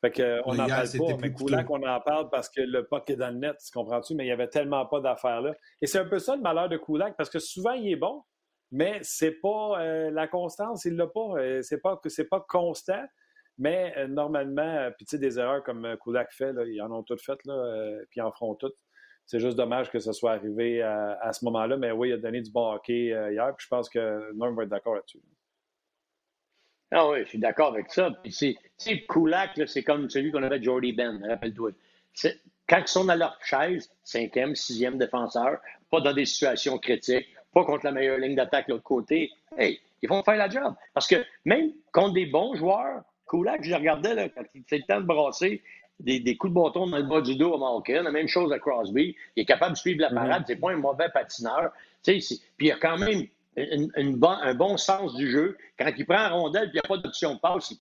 [0.00, 3.08] Fait qu'on on n'en parle pas, mais Koulak, on en parle parce que le puck
[3.08, 4.14] est dans le net, tu comprends-tu?
[4.14, 5.54] Mais il n'y avait tellement pas d'affaires là.
[5.80, 8.22] Et c'est un peu ça le malheur de Koulak, parce que souvent, il est bon,
[8.70, 11.38] mais c'est pas euh, la constance, il l'a pas.
[11.38, 13.02] Euh, c'est pas c'est pas constant.
[13.58, 17.22] Mais normalement, puis tu sais, des erreurs comme Koulak fait, là, ils en ont toutes
[17.22, 18.76] faites, puis ils en feront toutes.
[19.26, 21.76] C'est juste dommage que ce soit arrivé à, ce moment-là.
[21.76, 23.54] Mais oui, il a donné du bon hockey euh, hier.
[23.56, 25.20] Puis je pense que Norm va être d'accord là-dessus.
[26.90, 28.10] Ah oui, je suis d'accord avec ça.
[28.22, 31.70] Puis c'est, Kulak, c'est comme celui qu'on avait Jordy Ben, rappelle-toi.
[32.68, 35.58] quand ils sont dans leur chaise, cinquième, sixième défenseur,
[35.90, 39.80] pas dans des situations critiques, pas contre la meilleure ligne d'attaque de l'autre côté, hey,
[40.02, 40.74] ils vont faire la job.
[40.92, 45.00] Parce que même contre des bons joueurs, Kulak, je regardais, là, quand c'est le temps
[45.00, 45.62] de brasser,
[46.00, 48.02] des, coups de bâton dans le bas du dos à Malkin.
[48.02, 49.16] La même chose à Crosby.
[49.36, 50.40] Il est capable de suivre la parade.
[50.40, 50.44] Mhm.
[50.46, 51.72] C'est pas un mauvais patineur.
[52.02, 55.56] Puis il a quand même un bon sens du jeu.
[55.78, 57.78] Quand il prend la rondelle et il n'y a pas d'option de passe, il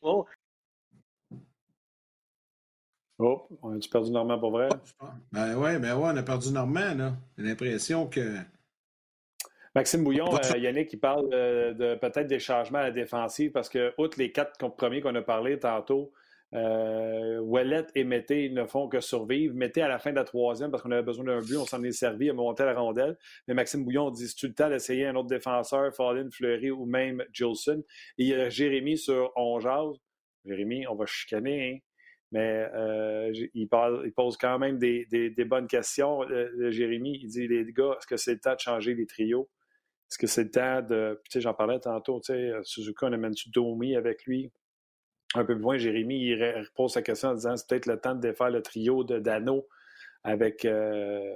[0.00, 0.24] pas.
[3.18, 4.68] Oh, on a-tu perdu Normand pour vrai?
[5.30, 8.38] Ben oui, ben ouais, on a perdu Normand, J'ai l'impression que.
[9.74, 13.68] Maxime Bouillon, euh, Yannick, il parle euh, de peut-être des changements à la défensive parce
[13.68, 16.12] que, outre les quatre premiers qu'on a parlé tantôt,
[16.54, 19.54] euh, Ouellet et Mété ne font que survivre.
[19.54, 21.82] Mété à la fin de la troisième, parce qu'on avait besoin d'un but, on s'en
[21.82, 23.18] est servi, à monter la rondelle.
[23.48, 27.24] Mais Maxime Bouillon dit tu le temps d'essayer un autre défenseur, Fallin, Fleury ou même
[27.32, 27.82] Jolson.
[28.18, 29.58] Et il y a Jérémy sur On
[30.44, 31.78] Jérémy, on va chicaner, hein.
[32.30, 36.22] mais euh, il, parle, il, pose quand même des, bonnes questions.
[36.30, 39.48] Euh, Jérémy, il dit les gars, est-ce que c'est le temps de changer les trios?
[40.14, 41.20] Est-ce que c'est le temps de.
[41.24, 44.52] Tu sais, j'en parlais tantôt, tu sais, Suzuka, on amène-tu Domi avec lui?
[45.34, 48.14] Un peu plus loin, Jérémy il repose sa question en disant c'est peut-être le temps
[48.14, 49.66] de défaire le trio de Dano
[50.22, 51.34] avec, euh,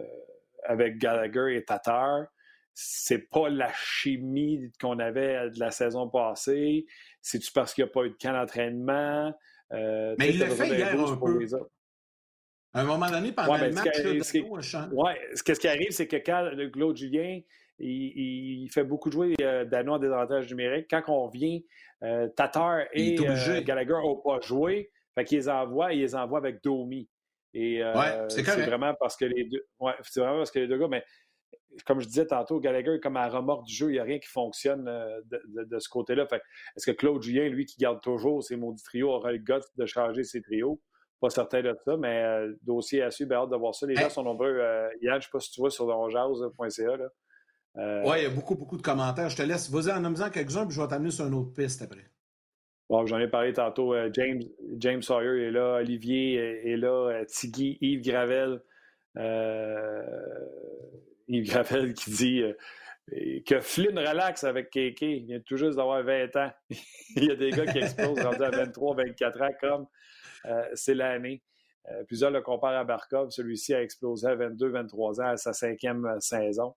[0.63, 2.27] avec Gallagher et Tatar.
[2.73, 6.87] C'est pas la chimie qu'on avait de la saison passée.
[7.21, 9.35] C'est-tu parce qu'il n'y a pas eu de camp d'entraînement?
[9.73, 11.49] Euh, mais il l'a fait hier un peu.
[12.75, 16.97] À un moment donné, pendant le match, ce, qui arrive, c'est que quand le Claude
[16.97, 17.41] Julien,
[17.79, 20.87] il, fait beaucoup jouer euh, Dano en désavantage numérique.
[20.91, 21.65] Quand on revient
[22.03, 24.91] euh, Tatar et euh, Gallagher n'ont pas joué.
[25.15, 27.09] Fait qu'ils les envoient ils les envoient avec Domi.
[27.55, 29.67] Et euh, c'est vraiment parce que les deux.
[29.81, 31.05] Ouais, c'est vraiment parce que les deux gars, mais
[31.87, 34.19] comme je disais tantôt, Gallagher est comme à remorque du jeu, il n'y a rien
[34.19, 36.27] qui fonctionne de, ce côté-là.
[36.77, 39.87] Est-ce que Claude Julien, lui, qui garde toujours ses maudits trios, aura le goût de
[39.87, 40.81] changer ses trios?
[41.21, 43.87] Pas certain de ça, mais dossier à suivre, hâte de voir ça.
[43.87, 44.59] Les gens sont nombreux.
[45.01, 45.87] Yann, je ne sais pas si tu vois sur
[47.79, 49.29] longejazz.ca, oui, il y a beaucoup, beaucoup de commentaires.
[49.29, 49.71] Je te laisse.
[49.71, 52.11] Vas-y en nommant quelques-uns, puis je vais t'amener sur une autre piste après.
[52.89, 53.95] Bon, j'en ai parlé tantôt.
[54.15, 54.43] James,
[54.79, 56.37] James Sawyer est là, Olivier
[56.71, 58.63] est là, Tiggy, Yves Gravel.
[61.29, 62.43] Yves Gravel qui dit
[63.47, 65.03] que Flynn relaxe avec Keke.
[65.03, 66.51] Il vient tout juste d'avoir 20 ans.
[67.17, 69.87] il y a des gars qui explosent rendus à 23, 24 ans, comme
[70.75, 71.43] c'est l'année.
[71.91, 73.31] Euh, plusieurs le comparent à Barkov.
[73.31, 76.75] Celui-ci a explosé à 22, 23 ans à sa cinquième euh, saison.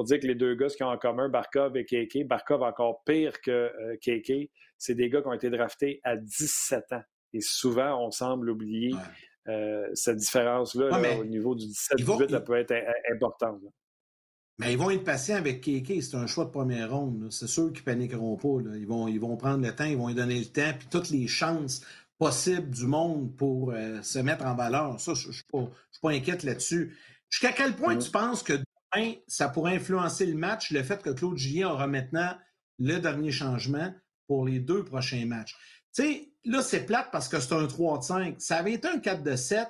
[0.00, 2.62] Pour dire que les deux gars, ce qu'ils ont en commun, Barkov et Keke, Barkov
[2.62, 7.02] encore pire que euh, Keke, c'est des gars qui ont été draftés à 17 ans.
[7.34, 8.94] Et souvent, on semble oublier
[9.92, 12.74] cette différence-là au niveau du 17-18, ça peut être
[13.12, 13.60] importante.
[14.58, 16.02] Mais ils vont être patients avec Keke.
[16.02, 17.28] C'est un choix de première ronde.
[17.30, 18.56] C'est sûr qu'ils paniqueront pas.
[18.76, 21.10] Ils, vont, ils vont prendre le temps, ils vont lui donner le temps, puis toutes
[21.10, 21.82] les chances
[22.18, 24.98] possible du monde pour euh, se mettre en valeur.
[24.98, 26.96] Ça, je ne suis, pas inquiète là-dessus.
[27.28, 28.54] Jusqu'à quel point tu penses que
[29.26, 32.34] ça pourrait influencer le match, le fait que Claude Julien aura maintenant
[32.78, 33.92] le dernier changement
[34.26, 35.56] pour les deux prochains matchs?
[35.94, 38.34] Tu sais, là, c'est plate parce que c'est un 3 de 5.
[38.38, 39.68] Ça avait été un 4 de 7.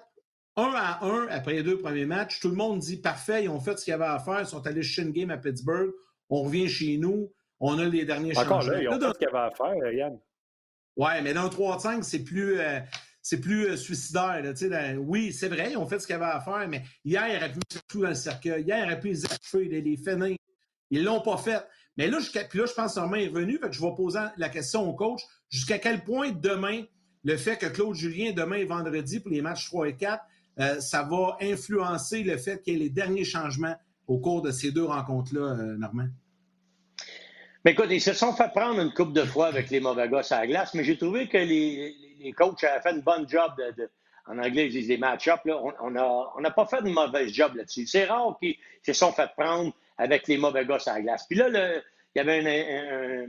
[0.57, 2.41] 1 à 1 après les deux premiers matchs.
[2.41, 4.41] Tout le monde dit parfait, ils ont fait ce qu'il y avait à faire.
[4.41, 5.91] Ils sont allés chez une game à Pittsburgh.
[6.29, 7.33] On revient chez nous.
[7.61, 8.73] On a les derniers Encore changements.
[8.73, 10.19] Là, ils ont fait ce qu'il y avait à faire, Yann.
[10.97, 12.81] Oui, mais dans 3-5, c'est plus, euh,
[13.23, 14.43] c'est plus euh, suicidaire.
[14.99, 17.53] oui, c'est vrai, ils ont fait ce qu'ils avaient à faire, mais hier, ils auraient
[17.53, 18.63] pu tout dans le cercueil.
[18.63, 20.37] Hier, ils auraient pu les achever, les, les.
[20.91, 21.65] Ils l'ont pas fait.
[21.97, 24.21] Mais là, puis là, je pense que Romain est revenu, fait que je vais poser
[24.37, 25.21] la question au coach.
[25.51, 26.85] Jusqu'à quel point demain,
[27.25, 30.25] le fait que Claude Julien, demain et vendredi, pour les matchs 3 et 4,
[30.59, 34.51] euh, ça va influencer le fait qu'il y ait les derniers changements au cours de
[34.51, 36.09] ces deux rencontres-là, Normand?
[37.65, 40.33] Mais écoute, ils se sont fait prendre une coupe de fois avec les mauvais gosses
[40.33, 43.53] à la glace, mais j'ai trouvé que les, les, coachs avaient fait une bonne job
[43.77, 43.91] de,
[44.27, 45.43] en anglais, ils disent des match-ups.
[45.81, 47.87] On n'a on pas fait de mauvais job là-dessus.
[47.87, 51.27] C'est rare qu'ils se sont fait prendre avec les mauvais gosses à la glace.
[51.29, 51.83] Puis là, il
[52.17, 53.27] y avait un,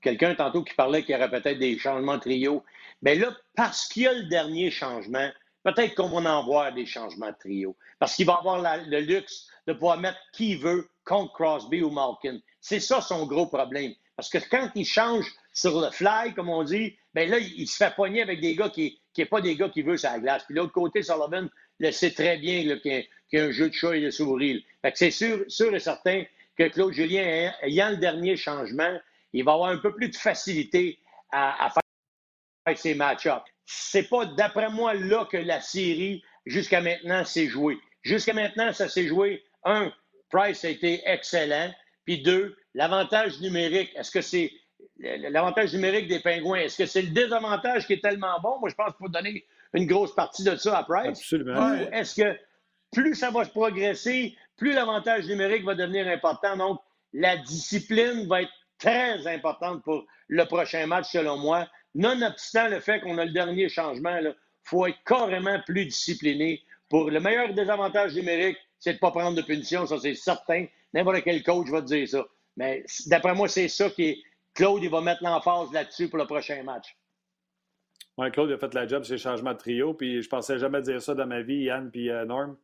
[0.00, 2.64] quelqu'un tantôt qui parlait qu'il y aurait peut-être des changements de trio.
[3.02, 5.30] Mais là, parce qu'il y a le dernier changement,
[5.64, 7.76] peut-être qu'on va en voir des changements de trio.
[7.98, 12.38] Parce qu'il va avoir le luxe de pouvoir mettre qui veut contre Crosby ou Malkin.
[12.60, 13.94] C'est ça son gros problème.
[14.16, 17.76] Parce que quand il change sur le fly, comme on dit, ben là, il, se
[17.76, 20.44] fait poigner avec des gars qui n'est pas des gars qui veulent sa glace.
[20.44, 23.96] Puis l'autre côté, Sullivan le sait très bien qu'il y, a un jeu de chat
[23.96, 24.64] et de souris.
[24.82, 26.24] Fait que c'est sûr, sûr et certain
[26.56, 28.98] que Claude Julien, ayant le dernier changement,
[29.32, 30.98] il va avoir un peu plus de facilité
[31.32, 33.44] à, faire ses match-ups.
[33.64, 37.78] C'est pas, d'après moi, là que la série, jusqu'à maintenant, s'est jouée.
[38.02, 39.92] Jusqu'à maintenant, ça s'est joué, un,
[40.30, 41.72] Price a été excellent.
[42.04, 44.50] Puis deux, l'avantage numérique, est-ce que c'est
[44.98, 48.58] l'avantage numérique des Pingouins, est-ce que c'est le désavantage qui est tellement bon?
[48.60, 51.18] Moi, je pense qu'il faut donner une grosse partie de ça à Price.
[51.18, 51.70] Absolument.
[51.70, 52.38] Ou est-ce que
[52.92, 56.56] plus ça va se progresser, plus l'avantage numérique va devenir important.
[56.56, 56.80] Donc,
[57.12, 61.68] la discipline va être très importante pour le prochain match, selon moi.
[61.94, 64.34] Nonobstant le fait qu'on a le dernier changement, il
[64.64, 66.62] faut être carrément plus discipliné.
[66.88, 70.66] Pour le meilleur désavantage numérique, c'est de ne pas prendre de punition, ça c'est certain.
[70.92, 72.26] N'importe quel coach va te dire ça.
[72.56, 74.22] Mais d'après moi, c'est ça qui est.
[74.52, 76.96] Claude, il va mettre l'emphase là-dessus pour le prochain match.
[78.18, 79.94] Oui, Claude a fait la job, c'est le changement de trio.
[79.94, 82.56] Puis je pensais jamais dire ça dans ma vie, Yann puis euh, Norm.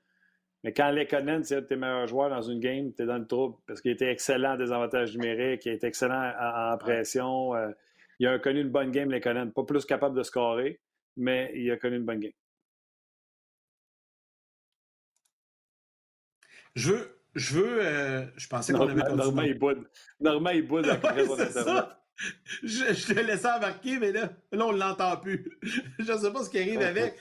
[0.64, 3.56] Mais quand Lekonen, c'est tes meilleurs joueurs dans une game, tu es dans le trouble
[3.66, 7.54] parce qu'il était excellent en désavantage numérique, il était excellent en, pression.
[7.54, 7.70] Euh,
[8.18, 9.52] il a connu une bonne game, Lekonen.
[9.52, 10.80] Pas plus capable de scorer,
[11.16, 12.32] mais il a connu une bonne game.
[16.74, 17.15] Je veux.
[17.37, 17.79] Je veux.
[17.81, 19.16] Euh, je pensais qu'on avait perdu.
[19.16, 19.88] Normand, il boude.
[20.20, 21.25] Normand, il boude après
[22.62, 25.59] je te laissais embarquer, mais là, là on ne l'entend plus.
[25.99, 27.18] je ne sais pas ce qui arrive avec.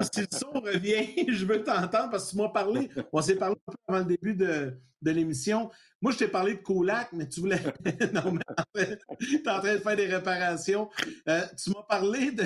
[0.00, 2.88] si le son revient, je veux t'entendre parce que tu m'as parlé.
[3.12, 5.70] On s'est parlé un peu avant le début de, de l'émission.
[6.00, 7.60] Moi, je t'ai parlé de Colac, mais tu voulais.
[8.12, 8.38] non,
[8.74, 10.88] mais tu es en train de faire des réparations.
[11.28, 12.44] Euh, tu m'as parlé de,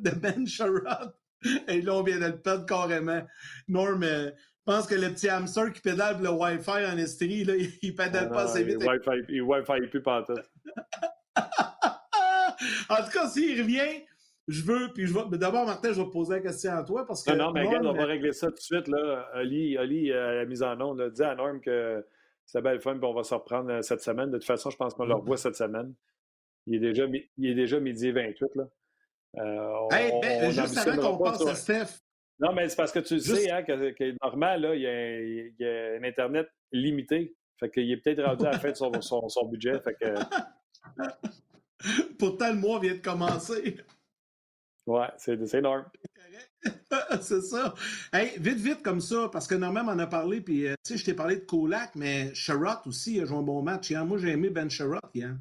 [0.00, 1.14] de Ben Sherrod.
[1.68, 3.22] Et là, on vient de le perdre carrément.
[3.68, 4.30] Norm, euh,
[4.66, 8.30] je pense que le petit hamster qui pédale le Wi-Fi en Estrie, là, il pédale
[8.30, 8.82] pas assez vite.
[9.28, 10.32] Il Wi-Fi, plus pas tout.
[12.88, 14.04] en tout cas, s'il revient,
[14.48, 15.38] je veux, puis je vais.
[15.38, 17.32] D'abord, Martin, je vais poser la question à toi parce que.
[17.32, 18.88] Non, non, mais regarde, on va régler ça tout de suite.
[18.88, 19.28] Là.
[19.34, 22.04] Ali, Ali euh, la mise en onde, dit à Norm que
[22.46, 24.30] c'est belle fun, puis on va se reprendre euh, cette semaine.
[24.30, 25.94] De toute façon, je pense qu'on le revoit cette semaine.
[26.66, 27.04] Il est déjà,
[27.36, 28.54] il est déjà midi 28.
[28.54, 28.64] Là.
[29.38, 32.03] Euh, ben, juste avant qu'on passe à Steph,
[32.40, 35.20] non, mais c'est parce que tu sais hein, que, que normal, là, il, y a,
[35.20, 37.36] il y, a, un Internet limité.
[37.60, 39.78] Fait qu'il est peut-être rendu à la fin de son, son, son budget.
[39.80, 40.14] Fait que...
[42.18, 43.76] Pourtant, le mois vient de commencer.
[44.86, 45.84] Ouais, c'est énorme.
[47.20, 47.74] c'est ça.
[48.12, 50.98] Hey, vite, vite comme ça, parce que Norman m'en a parlé, puis euh, tu sais,
[50.98, 53.92] je t'ai parlé de Kolak, mais Sherrod aussi a joué un bon match.
[53.92, 54.04] Hein.
[54.04, 55.36] Moi, j'ai aimé Ben Sherrod hier.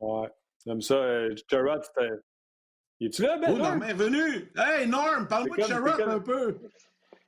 [0.00, 0.28] Ouais,
[0.64, 0.94] comme ça.
[0.94, 2.10] Euh, Sherrod, c'était.
[3.00, 3.50] Es-tu là, Ben?
[3.52, 3.82] Oh, Norm?
[3.82, 4.50] Est venu!
[4.56, 6.58] Hey, Norm, parle-moi de Sherrod un peu.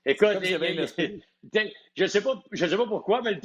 [0.07, 3.39] Écoute, je ne sais, pas, je sais pas pourquoi, mais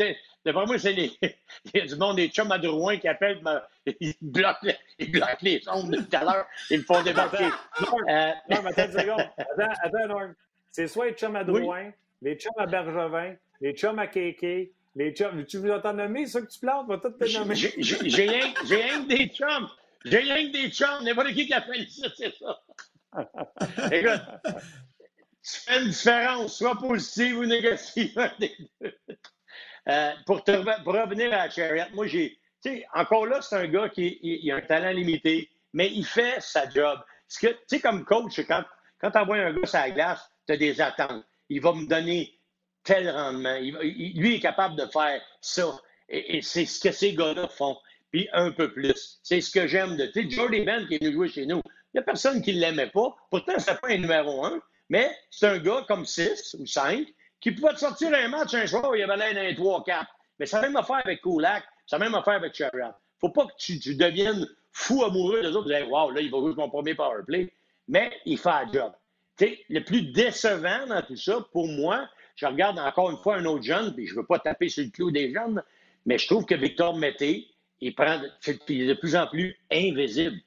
[0.46, 1.36] devant moi, c'est les, il
[1.74, 3.42] y a du monde, des chums à Drouin qui appellent,
[4.00, 7.50] ils, bloquent, ils bloquent les ondes tout à l'heure, ils me font débarquer.
[7.82, 9.30] Norm, euh, Norm, attends une seconde.
[9.38, 10.34] Attends, attends Norm.
[10.72, 15.12] C'est soit les chums à Drouin, les chums à Bergevin, les chums à Kéké, les
[15.12, 15.46] chums.
[15.46, 16.88] Tu veux t'en nommer, ça que tu plantes?
[16.88, 17.56] Va tout te nommer.
[17.56, 19.68] J'ai rien que des chums.
[20.06, 21.04] J'ai rien que des chums.
[21.04, 22.62] N'importe qui qui appelle ça, c'est ça.
[23.92, 24.22] Écoute,
[25.44, 28.18] tu fais une différence, soit positive ou négative,
[29.90, 32.40] euh, pour, pour, revenir à Chariot, moi, j'ai.
[32.64, 36.06] Tu sais, encore là, c'est un gars qui il, a un talent limité, mais il
[36.06, 37.00] fait sa job.
[37.28, 38.64] Tu sais, comme coach, quand,
[39.00, 41.26] quand tu envoies un gars sur la glace, tu as des attentes.
[41.50, 42.40] Il va me donner
[42.84, 43.56] tel rendement.
[43.56, 45.78] Il, lui est capable de faire ça.
[46.08, 47.78] Et, c'est ce que ces gars-là font.
[48.14, 49.20] Puis un peu plus.
[49.24, 50.06] C'est ce que j'aime de.
[50.06, 52.56] Tu sais, Jordy Ben qui est venu jouer chez nous, il n'y a personne qui
[52.56, 53.16] ne l'aimait pas.
[53.32, 54.62] Pourtant, c'est pas un numéro un.
[54.90, 57.08] Mais c'est un gars comme 6 ou 5
[57.42, 60.06] qui pouvait te sortir un match un soir où il avait l'air d'un 3-4.
[60.40, 62.94] Mais ça a même affaire avec Kulak, ça a même affaire avec Chariot.
[63.20, 65.74] Faut pas que tu, deviennes fou amoureux des autres.
[65.76, 67.52] Tu wow, là, il va jouer mon premier power play.
[67.88, 68.94] Mais il fait un job.
[69.40, 73.64] le plus décevant dans tout ça, pour moi, je regarde encore une fois un autre
[73.64, 75.64] jeune, puis je ne veux pas taper sur le clou des jeunes,
[76.06, 77.48] mais je trouve que Victor Mété,
[77.84, 78.20] il, prend,
[78.70, 80.38] il est de plus en plus invisible.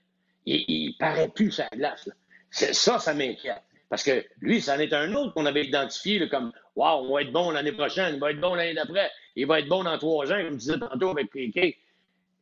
[0.46, 2.08] Il, ne paraît plus sa glace.
[2.50, 3.62] Ça, ça m'inquiète.
[3.88, 7.22] Parce que lui, ça en est un autre qu'on avait identifié comme Waouh, on va
[7.22, 9.96] être bon l'année prochaine, il va être bon l'année d'après, il va être bon dans
[9.98, 11.76] trois ans, comme je disais tantôt avec Piquet.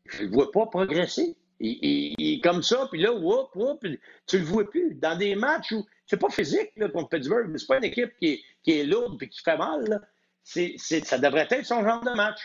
[0.06, 1.36] Je ne le vois pas progresser.
[1.60, 3.86] Il, est comme ça, puis là, whoop, whoop,
[4.26, 4.94] tu le vois plus.
[4.94, 8.12] Dans des matchs où c'est pas physique là, contre Pittsburgh, mais c'est pas une équipe
[8.20, 10.06] qui est, lourde et qui fait mal.
[10.42, 12.40] C'est, ça devrait être son genre de match.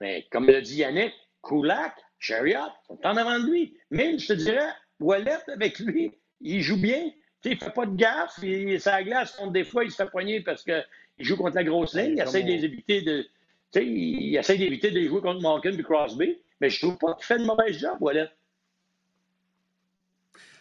[0.00, 1.12] Mais comme l'a dit Yannick,
[1.46, 3.76] Kulak, Chariot sont en avant de lui.
[3.90, 7.10] Mais je te dirais, Wallet avec lui, il joue bien
[7.44, 8.38] il ne fait pas de gaffe.
[8.42, 10.84] Il, sa glace, des fois, il se fait poigner parce qu'il
[11.18, 12.14] joue contre la grosse ligne.
[12.16, 13.26] Il essaie d'éviter de.
[13.76, 16.38] Il essaie d'éviter de jouer contre Malkin et Crosby.
[16.60, 18.28] Mais je trouve pas qu'il fait de mauvais job, voilà.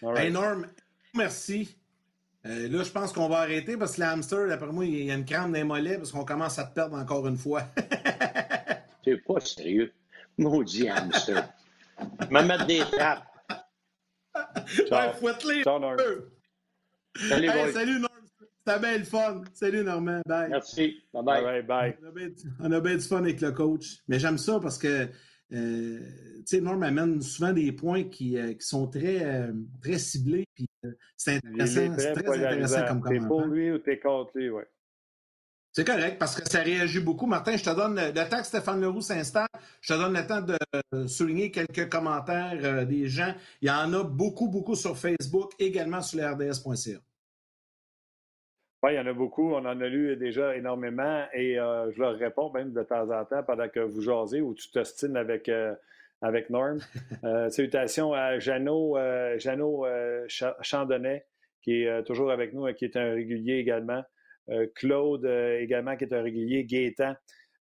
[0.02, 0.34] Right.
[0.34, 0.68] Norm,
[1.14, 1.78] merci.
[2.46, 5.14] Euh, là, je pense qu'on va arrêter parce que l'hamster, d'après moi, il y a
[5.14, 7.64] une crème dans les mollets parce qu'on commence à te perdre encore une fois.
[9.06, 9.94] C'est pas sérieux.
[10.38, 11.50] Maudit hamster.
[12.00, 13.28] Je vais mettre des trappes.
[14.92, 15.64] Ouais, fouette-les.
[17.30, 18.14] Salut, salut Norm.
[18.66, 19.44] C'était bien le fun.
[19.54, 20.22] Salut Normand.
[20.26, 20.50] Bye.
[20.50, 21.04] Merci.
[21.14, 21.62] Bye bye.
[21.62, 21.98] bye,
[22.60, 23.98] On, a bien, du fun avec le coach.
[24.08, 25.08] Mais j'aime ça parce que
[25.54, 26.00] euh,
[26.38, 30.46] tu sais, Norm amène souvent des points qui, euh, qui sont très, euh, très ciblés.
[30.56, 30.68] Puis
[31.16, 31.96] c'est intéressant.
[31.98, 33.22] C'est très intéressant comme commentaire.
[33.22, 34.64] T'es pour lui ou t'es contre lui, oui.
[35.76, 37.26] C'est correct parce que ça réagit beaucoup.
[37.26, 39.48] Martin, je te donne le temps que Stéphane Leroux s'installe.
[39.82, 43.34] Je te donne le temps de souligner quelques commentaires euh, des gens.
[43.60, 47.00] Il y en a beaucoup, beaucoup sur Facebook, également sur le RDS.ca.
[48.84, 49.52] Oui, il y en a beaucoup.
[49.52, 53.26] On en a lu déjà énormément et euh, je leur réponds même de temps en
[53.26, 55.74] temps pendant que vous jasez ou tu t'ostines avec, euh,
[56.22, 56.82] avec Norm.
[57.50, 58.96] salutations à Jeannot,
[59.40, 59.88] Jeannot
[60.62, 61.26] Chandonnet,
[61.64, 64.04] qui est toujours avec nous et qui est un régulier également.
[64.50, 67.16] Euh, Claude euh, également, qui est un régulier, Gaétan,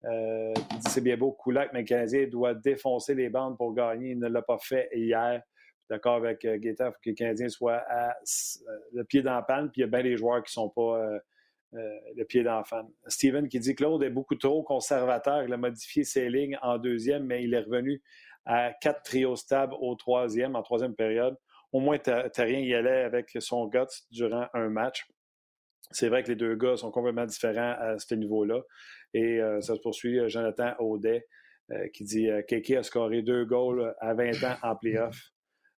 [0.05, 3.73] euh, qui dit c'est bien beau, Koulak, mais le Canadien doit défoncer les bandes pour
[3.73, 4.11] gagner.
[4.11, 5.41] Il ne l'a pas fait hier.
[5.89, 8.17] D'accord avec Gaétan, il faut que le Canadien soit à
[8.91, 11.09] le pied dans panne, puis il y a bien des joueurs qui ne sont pas
[11.71, 12.89] le pied dans panne.
[13.07, 15.43] Steven qui dit Claude est beaucoup trop conservateur.
[15.43, 18.01] Il a modifié ses lignes en deuxième, mais il est revenu
[18.45, 21.37] à quatre trios stables au troisième, en troisième période.
[21.71, 25.07] Au moins, rien y allait avec son guts durant un match.
[25.91, 28.61] C'est vrai que les deux gars sont complètement différents à ce niveau-là.
[29.13, 30.19] Et euh, ça se poursuit.
[30.19, 31.25] Euh, Jonathan Audet
[31.71, 35.17] euh, qui dit Keke a scoré deux goals à 20 ans en playoff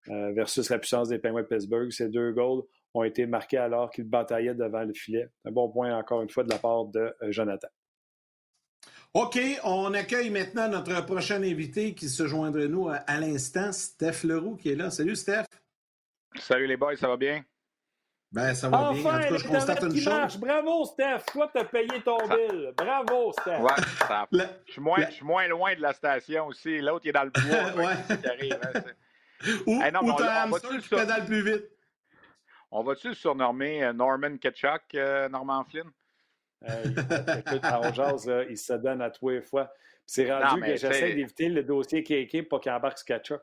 [0.06, 1.90] versus la puissance des Penguins de Pittsburgh.
[1.90, 2.62] Ces deux goals
[2.94, 5.28] ont été marqués alors qu'il bataillait devant le filet.
[5.44, 7.68] Un bon point, encore une fois, de la part de Jonathan.
[9.12, 14.56] OK, on accueille maintenant notre prochain invité qui se joindrait nous à l'instant, Steph Leroux,
[14.56, 14.90] qui est là.
[14.90, 15.44] Salut, Steph.
[16.36, 17.44] Salut les boys, ça va bien?
[18.30, 19.04] Ben, ça va bien.
[19.04, 20.36] En tout cas, je constate une chose.
[20.36, 21.20] Bravo, Steph.
[21.32, 22.72] Toi, tu as payé ton bill.
[22.76, 23.60] Bravo, Steph.
[23.60, 24.28] Ouais, ça...
[24.66, 26.78] je, suis moins, je, suis moins, loin de la station aussi.
[26.80, 27.84] L'autre, il est dans le bois.
[27.84, 28.16] ouais.
[28.20, 28.60] Qui arrive.
[28.62, 28.80] Hein,
[29.66, 30.98] Ou, hey, non, ou on, on va tu sur...
[30.98, 31.64] pédale plus vite?
[32.70, 35.90] On va-tu le surnommer euh, Norman Ketchuk, euh, Norman Flynn?
[36.68, 36.84] Euh,
[37.38, 39.72] écoute, jase, il se donne à tous les fois.
[40.04, 43.40] C'est rendu que j'essaie d'éviter le dossier KK pour qu'il embarque ce Ketchuk.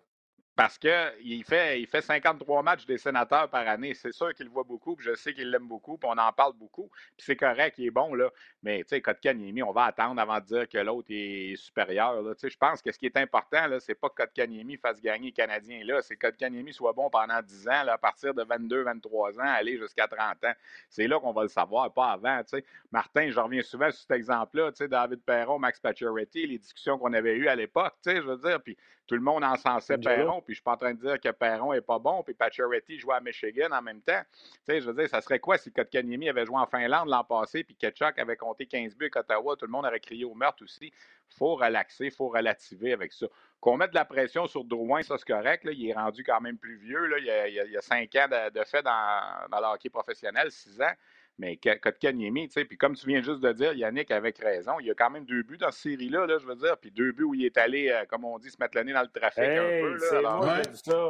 [0.55, 3.93] Parce qu'il fait, il fait 53 matchs des sénateurs par année.
[3.93, 6.31] C'est sûr qu'il le voit beaucoup, puis je sais qu'il l'aime beaucoup, puis on en
[6.31, 6.89] parle beaucoup.
[7.17, 8.29] Puis c'est correct, il est bon, là.
[8.63, 12.23] Mais, tu sais, Kotkaniemi, on va attendre avant de dire que l'autre est supérieur.
[12.35, 15.01] Tu sais, je pense que ce qui est important, là, c'est pas que Kotkaniemi fasse
[15.01, 16.01] gagner les Canadiens, là.
[16.01, 19.43] C'est que Kotkaniemi soit bon pendant 10 ans, là, à partir de 22, 23 ans,
[19.43, 20.53] aller jusqu'à 30 ans.
[20.89, 22.65] C'est là qu'on va le savoir, pas avant, tu sais.
[22.91, 26.97] Martin, je reviens souvent sur cet exemple-là, tu sais, David Perron, Max Pacioretty, les discussions
[26.97, 28.77] qu'on avait eues à l'époque, tu sais, je veux dire, puis
[29.07, 31.73] tout le monde encensait Perron, puis je suis pas en train de dire que Perron
[31.73, 34.21] est pas bon, puis Pacioretty jouait à Michigan en même temps.
[34.33, 37.23] Tu sais, je veux dire, ça serait quoi si Kotkaniemi avait joué en Finlande l'an
[37.23, 40.33] passé, puis Ketchuk avait compté 15 buts à Ottawa, tout le monde aurait crié au
[40.33, 40.93] meurtre aussi.
[41.37, 43.27] faut relaxer, faut relativer avec ça.
[43.59, 46.57] Qu'on mette de la pression sur Drouin, ça c'est correct, il est rendu quand même
[46.57, 49.59] plus vieux, là, il, y a, il, y a, cinq ans de, fait dans, dans
[49.59, 50.93] le hockey professionnel, six ans.
[51.37, 54.87] Mais Kotkaniemi, tu sais, puis comme tu viens juste de dire, Yannick avec raison, il
[54.87, 57.11] y a quand même deux buts dans cette série-là, là, je veux dire, puis deux
[57.11, 59.09] buts où il est allé, euh, comme on dit, se mettre le nez dans le
[59.09, 59.97] trafic un peu.
[60.21, 61.07] Moi dit ça.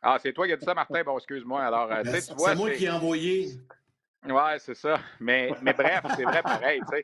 [0.00, 1.02] Ah, c'est toi qui as dit ça, Martin?
[1.04, 1.62] Bon, excuse-moi.
[1.62, 2.48] Alors, euh, tu vois.
[2.48, 3.48] C'est moi qui ai envoyé.
[4.26, 4.98] Ouais, c'est ça.
[5.20, 7.02] Mais, mais bref, c'est vrai pareil, tu sais.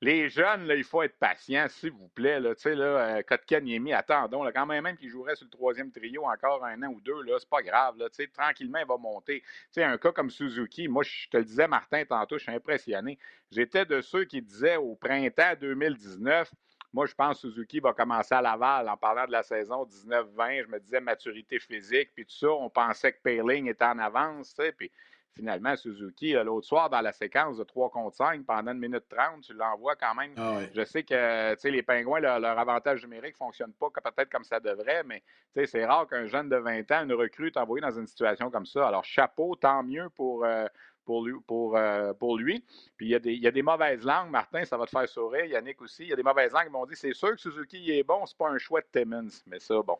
[0.00, 2.38] Les jeunes, là, il faut être patient, s'il vous plaît.
[2.38, 5.50] Là, tu sais, là, euh, Kotkaniemi, attendons, là, quand même, même qu'il jouerait sur le
[5.50, 7.98] troisième trio encore un an ou deux, là, c'est pas grave.
[7.98, 9.42] Là, tu tranquillement, il va monter.
[9.72, 13.18] Tu un cas comme Suzuki, moi, je te le disais, Martin, tantôt, je suis impressionné.
[13.50, 16.48] J'étais de ceux qui disaient au printemps 2019,
[16.92, 20.64] moi, je pense que Suzuki va commencer à Laval en parlant de la saison 19-20.
[20.64, 22.50] Je me disais maturité physique, puis tout ça.
[22.50, 24.90] On pensait que Payling était en avance, tu sais, puis
[25.38, 29.42] finalement, Suzuki, l'autre soir, dans la séquence de 3 contre 5, pendant une minute 30,
[29.42, 30.32] tu l'envoies quand même.
[30.36, 34.58] Ah Je sais que les Pingouins, leur, avantage numérique ne fonctionne pas peut-être comme ça
[34.58, 35.22] devrait, mais
[35.66, 38.88] c'est rare qu'un jeune de 20 ans, une recrue, t'envoie dans une situation comme ça.
[38.88, 40.44] Alors, chapeau, tant mieux pour.
[40.44, 40.66] Euh,
[41.04, 42.62] pour lui, pour, euh, pour lui.
[42.98, 44.90] Puis il y, a des, il y, a des, mauvaises langues, Martin, ça va te
[44.90, 46.02] faire sourire, Yannick aussi.
[46.02, 48.26] Il y a des mauvaises langues qui m'ont dit c'est sûr que Suzuki est bon,
[48.26, 49.30] c'est pas un choix de Timmons.
[49.46, 49.96] Mais ça, bon.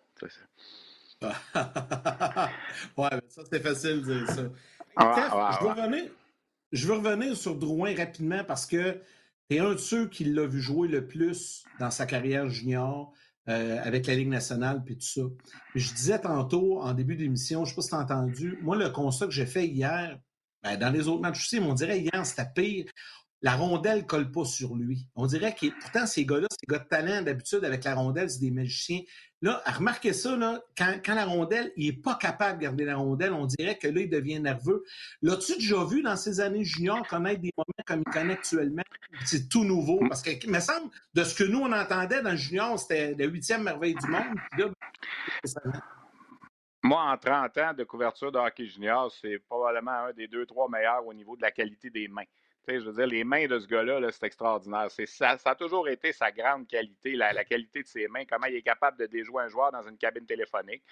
[2.97, 4.43] ouais, ça c'est facile de dire ça.
[4.99, 6.11] Ah, je, veux revenir,
[6.73, 9.01] je veux revenir sur Drouin rapidement parce que
[9.51, 13.13] es un de ceux qui l'a vu jouer le plus dans sa carrière junior
[13.49, 15.23] euh, avec la Ligue nationale puis tout ça.
[15.75, 18.77] je disais tantôt en début d'émission, je ne sais pas si tu as entendu, moi,
[18.77, 20.19] le constat que j'ai fait hier,
[20.63, 22.85] ben, dans les autres matchs aussi, on dirait hier, c'était pire
[23.43, 25.07] la rondelle colle pas sur lui.
[25.15, 28.41] On dirait que pourtant ces gars-là, ces gars de talent d'habitude avec la rondelle, c'est
[28.41, 29.01] des magiciens.
[29.41, 33.33] Là, remarquez ça, là, quand, la rondelle, il est pas capable de garder la rondelle,
[33.33, 34.83] on dirait que là, il devient nerveux.
[35.23, 38.83] L'as-tu déjà vu dans ses années juniors connaître des moments comme il connaît actuellement?
[39.25, 40.01] C'est tout nouveau.
[40.09, 43.15] Parce que, il me semble, de ce que nous, on entendait dans le junior, c'était
[43.15, 44.75] la huitième merveille du monde.
[46.83, 50.69] moi, en 30 ans de couverture de hockey junior, c'est probablement un des deux, trois
[50.69, 52.25] meilleurs au niveau de la qualité des mains
[52.69, 54.91] je veux dire, les mains de ce gars-là, c'est extraordinaire.
[54.91, 58.47] Ça, ça, a toujours été sa grande qualité, la, la, qualité de ses mains, comment
[58.47, 60.83] il est capable de déjouer un joueur dans une cabine téléphonique.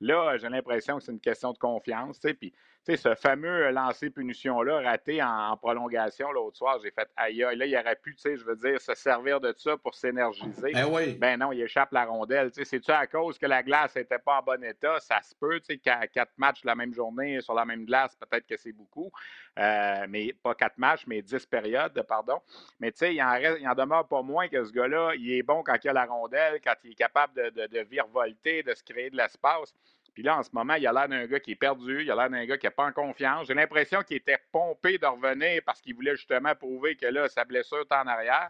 [0.00, 2.20] Là, j'ai l'impression que c'est une question de confiance.
[2.38, 2.52] Puis,
[2.94, 7.56] ce fameux lancer punition-là, raté en, prolongation l'autre soir, j'ai fait aïe, aïe.
[7.56, 10.72] Là, il aurait pu, je veux dire, se servir de ça pour s'énergiser.
[10.72, 11.14] Ben, oui.
[11.14, 12.50] ben non, il échappe la rondelle.
[12.52, 15.00] C'est-tu à cause que la glace n'était pas en bon état?
[15.00, 18.46] Ça se peut, tu sais, quatre matchs la même journée sur la même glace, peut-être
[18.46, 19.10] que c'est beaucoup.
[19.58, 22.40] Euh, mais pas quatre matchs, mais dix périodes, pardon.
[22.78, 25.76] Mais tu sais, il, en demeure pas moins que ce gars-là, il est bon quand
[25.82, 29.10] il a la rondelle, quand il est capable de, de, de virevolter, de se créer
[29.10, 29.74] de l'espace.
[30.16, 32.16] Puis là, en ce moment, il a l'air d'un gars qui est perdu, il a
[32.16, 33.48] l'air d'un gars qui n'a pas en confiance.
[33.48, 37.44] J'ai l'impression qu'il était pompé de revenir parce qu'il voulait justement prouver que là, sa
[37.44, 38.48] blessure est en arrière.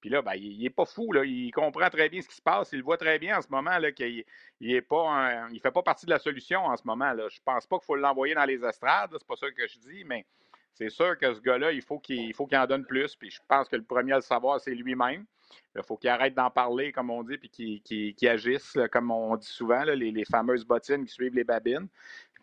[0.00, 1.22] Puis là, ben, il n'est pas fou, là.
[1.26, 3.78] il comprend très bien ce qui se passe, il voit très bien en ce moment
[3.94, 4.24] qu'il
[4.60, 7.12] il il fait pas partie de la solution en ce moment.
[7.12, 7.28] Là.
[7.28, 10.04] Je pense pas qu'il faut l'envoyer dans les estrades, c'est pas ça que je dis,
[10.04, 10.24] mais
[10.72, 13.14] c'est sûr que ce gars-là, il faut qu'il faut qu'il en donne plus.
[13.14, 15.26] Puis je pense que le premier à le savoir, c'est lui-même.
[15.76, 19.46] Il faut qu'il arrête d'en parler, comme on dit, puis qu'il agisse, comme on dit
[19.46, 21.88] souvent, les, fameuses bottines qui suivent les babines.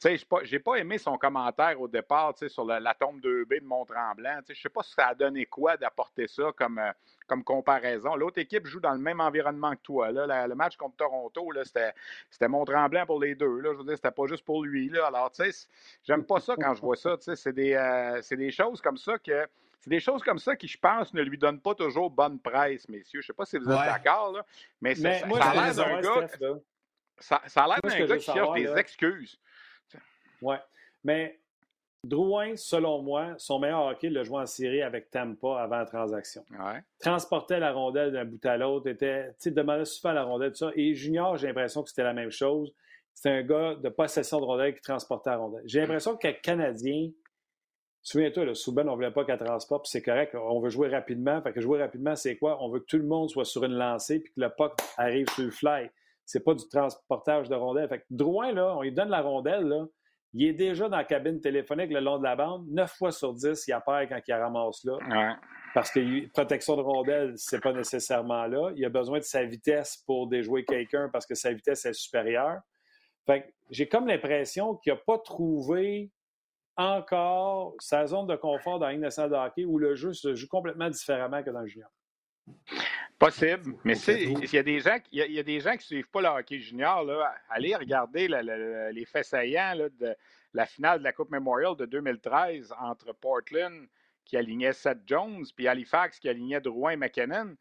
[0.03, 4.39] Je n'ai pas, aimé son commentaire au départ sur la, tombe 2B de Mont-Tremblant.
[4.47, 6.91] Je ne sais pas si ça a donné quoi d'apporter ça comme, euh,
[7.27, 8.15] comme comparaison.
[8.15, 10.11] L'autre équipe joue dans le même environnement que toi.
[10.11, 10.47] Là.
[10.47, 13.59] le match contre Toronto, c'était Mont-Tremblant pour les deux.
[13.59, 13.73] Là.
[13.73, 14.89] Je veux dire, c'était pas juste pour lui.
[14.89, 15.05] Là.
[15.05, 15.67] Alors, tu sais,
[16.03, 17.15] j'aime pas ça quand je vois ça.
[17.19, 19.47] C'est des, euh, des choses comme ça que
[19.81, 22.87] c'est des choses comme ça qui, je pense, ne lui donnent pas toujours bonne presse,
[22.87, 23.21] messieurs.
[23.21, 24.45] Je ne sais pas si vous êtes d'accord, là,
[24.79, 26.27] mais, ça, a l'air d'un gars.
[27.17, 29.39] Ça, a l'air d'un gars qui cherche des excuses.
[30.41, 30.55] Oui.
[31.03, 31.41] Mais
[32.03, 36.43] Drouin, selon moi, son meilleur hockey le jouait en série avec Tampa avant la transaction.
[36.49, 36.83] Ouais.
[36.99, 40.71] Transportait la rondelle d'un bout à l'autre, était, demandait souvent la rondelle, tout ça.
[40.75, 42.73] Et Junior, j'ai l'impression que c'était la même chose.
[43.13, 45.61] C'était un gars de possession de rondelle qui transportait la rondelle.
[45.65, 47.09] J'ai l'impression qu'un Canadien,
[48.03, 50.35] Souviens-toi, le Souben, on ne voulait pas qu'elle transporte, puis c'est correct.
[50.35, 51.41] On veut jouer rapidement.
[51.41, 52.57] Fait que jouer rapidement, c'est quoi?
[52.63, 55.29] On veut que tout le monde soit sur une lancée, puis que le puck arrive
[55.29, 55.89] sur le fly.
[56.25, 57.89] c'est pas du transportage de rondelles.
[57.89, 59.85] Fait que Drouin, là, on lui donne la rondelle, là,
[60.33, 62.65] il est déjà dans la cabine téléphonique le long de la bande.
[62.69, 64.97] Neuf fois sur dix, il apparaît quand il ramasse là.
[65.73, 68.71] Parce que protection de rondelle, c'est pas nécessairement là.
[68.75, 72.59] Il a besoin de sa vitesse pour déjouer quelqu'un parce que sa vitesse est supérieure.
[73.25, 76.11] Fait que j'ai comme l'impression qu'il n'a pas trouvé
[76.77, 80.89] encore sa zone de confort dans la de hockey où le jeu se joue complètement
[80.89, 81.89] différemment que dans le junior.
[83.19, 86.09] Possible, mais il y, a des gens, il y a des gens qui ne suivent
[86.09, 87.03] pas le hockey junior.
[87.03, 87.35] Là.
[87.49, 90.15] Allez regarder les faits saillants de
[90.53, 93.87] la finale de la Coupe Memorial de 2013 entre Portland,
[94.25, 97.55] qui alignait Seth Jones, puis Halifax, qui alignait Drouin et McKinnon.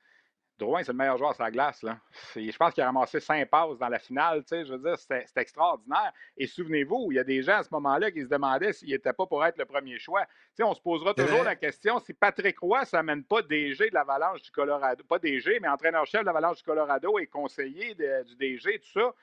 [0.60, 1.82] Drouin, c'est le meilleur joueur sur la glace.
[1.82, 1.98] Là.
[2.36, 4.44] Je pense qu'il a ramassé cinq passes dans la finale.
[4.50, 6.12] Je veux dire, c'était extraordinaire.
[6.36, 9.12] Et souvenez-vous, il y a des gens à ce moment-là qui se demandaient s'il n'était
[9.12, 10.24] pas pour être le premier choix.
[10.60, 14.42] on se posera toujours la question si Patrick Roy ne s'amène pas DG de l'Avalanche
[14.42, 19.00] du Colorado, pas DG, mais entraîneur-chef de l'Avalanche du Colorado et conseiller du DG, tout
[19.00, 19.14] ça.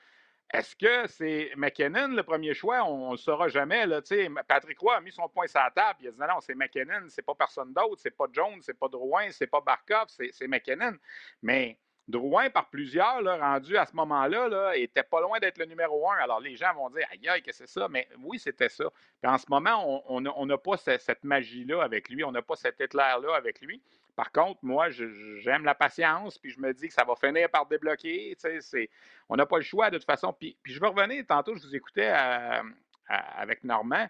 [0.50, 2.82] Est-ce que c'est McKinnon le premier choix?
[2.84, 3.86] On ne le saura jamais.
[3.86, 4.00] Là,
[4.46, 5.98] Patrick Roy a mis son point sur la table.
[6.02, 8.88] Il a dit non, c'est McKinnon, c'est pas personne d'autre, c'est pas Jones, c'est pas
[8.88, 10.96] Drouin, c'est pas Barkov, c'est McKinnon.
[11.42, 11.76] Mais
[12.08, 16.16] Drouin, par plusieurs, rendu à ce moment-là, là, était pas loin d'être le numéro un.
[16.16, 17.86] Alors, les gens vont dire, aïe, que c'est ça?
[17.86, 18.86] Mais oui, c'était ça.
[19.22, 22.24] En ce moment, on n'a pas cette magie-là avec lui.
[22.24, 23.82] On n'a pas cet éclair-là avec lui.
[24.18, 27.66] Par contre, moi, j'aime la patience, puis je me dis que ça va finir par
[27.66, 28.36] débloquer.
[29.28, 30.32] On n'a pas le choix de toute façon.
[30.32, 32.12] Puis, je veux revenir, tantôt, je vous écoutais
[33.08, 34.08] avec Normand.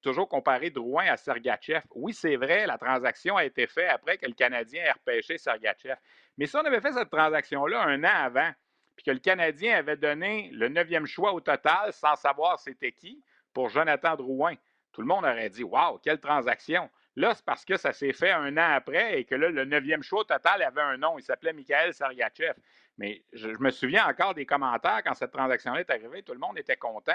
[0.00, 1.82] toujours comparer Drouin à Sergachev.
[1.90, 5.96] Oui, c'est vrai, la transaction a été faite après que le Canadien ait repêché Sergachev.
[6.38, 8.52] Mais si on avait fait cette transaction-là un an avant,
[8.94, 13.20] puis que le Canadien avait donné le neuvième choix au total sans savoir c'était qui
[13.52, 14.54] pour Jonathan Drouin,
[14.92, 16.88] tout le monde aurait dit Waouh, quelle transaction!
[17.16, 20.02] Là, c'est parce que ça s'est fait un an après et que là, le neuvième
[20.02, 21.18] choix total avait un nom.
[21.18, 22.54] Il s'appelait Michael Sergachev.
[22.98, 26.22] Mais je, me souviens encore des commentaires quand cette transaction-là est arrivée.
[26.22, 27.12] Tout le monde était content.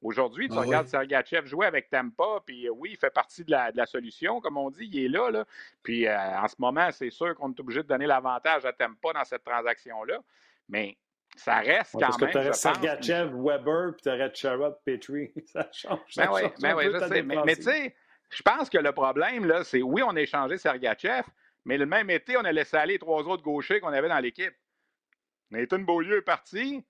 [0.00, 3.50] Aujourd'hui, tu ah regardes Sergachev jouer avec Tampa, puis euh, oui, il fait partie de
[3.50, 4.88] la, solution, comme on dit.
[4.92, 5.44] Il est là.
[5.82, 9.12] Puis euh, en ce moment, c'est sûr qu'on est obligé de donner l'avantage à Tampa
[9.14, 10.18] dans cette transaction-là.
[10.68, 10.96] Mais
[11.36, 12.32] ça reste quand parce même.
[12.32, 15.32] Parce que tu aurais Sergachev, Weber, puis tu aurais Sherrod, Petrie.
[15.46, 15.98] Ça change.
[16.16, 17.22] Ben oui, ben oui, je sais.
[17.22, 17.94] mais tu sais,
[18.30, 21.24] je pense que le problème, là, c'est oui, on a échangé Sergachev,
[21.64, 24.54] mais le même été, on a laissé aller trois autres gauchers qu'on avait dans l'équipe.
[25.50, 26.84] Nathan Beaulieu est parti.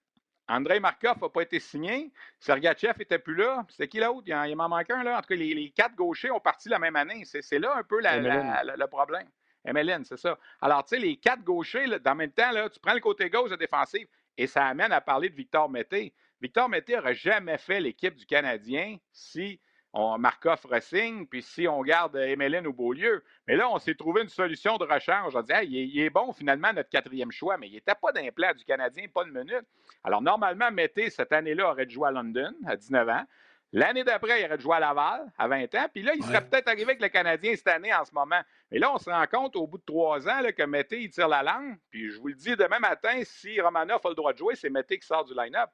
[0.49, 2.13] André Markov n'a pas été signé.
[2.39, 3.67] Sergachev n'était plus là.
[3.69, 4.23] C'était qui l'autre?
[4.27, 5.03] Il, il m'en manque un.
[5.03, 5.19] Là.
[5.19, 7.25] En tout cas, les, quatre gauchers ont parti la même année.
[7.25, 9.29] C'est là un peu le problème.
[9.65, 10.39] MLN, c'est ça.
[10.61, 13.29] Alors, tu sais, les quatre gauchers, dans le même temps, là, tu prends le côté
[13.29, 14.07] gauche de défensif
[14.39, 16.15] et ça amène à parler de Victor Mété.
[16.41, 19.61] Victor Mété n'aurait jamais fait l'équipe du Canadien si
[19.97, 23.25] on, Markov resigne, puis si on garde Emeline ou Beaulieu.
[23.49, 25.35] Mais là, on s'est trouvé une solution de rechange.
[25.35, 28.53] On dit, il, est, bon finalement notre quatrième choix, mais il n'était pas d'un plat
[28.53, 29.65] du Canadien, pas de minute.
[30.05, 33.25] Alors, normalement, Mété, cette année-là, aurait jouer à London à 19 ans.
[33.73, 35.87] L'année d'après, il aurait jouer à Laval à 20 ans.
[35.93, 38.41] Puis là, il serait peut-être arrivé avec le Canadien cette année en ce moment.
[38.71, 41.29] Mais là, on se rend compte au bout de trois ans que Mété, il tire
[41.29, 41.77] la langue.
[41.91, 44.71] Puis je vous le dis demain matin, si Romanoff a le droit de jouer, c'est
[44.71, 45.71] Mété qui sort du line-up.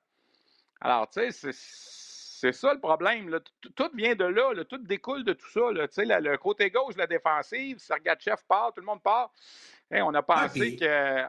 [0.80, 1.52] Alors, tu sais, c'est
[2.42, 3.38] c'est ça le problème.
[3.76, 5.60] Tout vient de là, tout découle de tout ça.
[5.70, 9.32] Le côté gauche, la défensive, Sergachev part, tout le monde part.
[9.92, 11.24] on a ah, pensé que.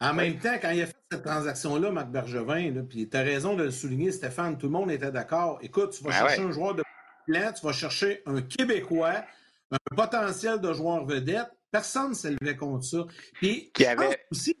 [0.00, 3.54] En même temps, quand il a fait cette transaction-là, Marc Bergevin, puis tu as raison
[3.54, 5.60] de le souligner, Stéphane, tout le monde était d'accord.
[5.62, 6.82] Écoute, tu vas ben chercher un joueur de
[7.26, 9.24] plan, tu vas chercher un Québécois,
[9.70, 11.50] un potentiel de joueur vedette.
[11.70, 13.06] Personne ne s'est levé contre ça.
[13.34, 14.26] Puis, qui avait...
[14.32, 14.56] aussi.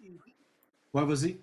[0.92, 1.40] Ouais, vas-y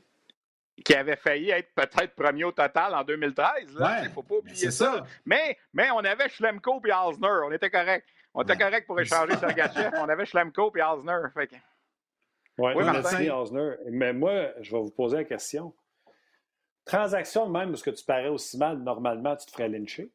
[0.83, 3.51] qui avait failli être peut-être premier au total en 2013.
[3.67, 5.05] Il ne faut pas oublier ça.
[5.25, 7.41] Mais, mais on avait Schlemko et Alsner.
[7.45, 8.07] On était correct.
[8.33, 9.91] On était correct pour échanger Sergachev.
[9.97, 11.19] on avait Schlemko et Alsner.
[11.33, 11.49] Fait
[12.57, 13.75] oui, merci, Alsner.
[13.89, 15.73] Mais moi, je vais vous poser la question.
[16.85, 20.11] Transaction même, parce que tu parais aussi mal, normalement, tu te ferais lyncher.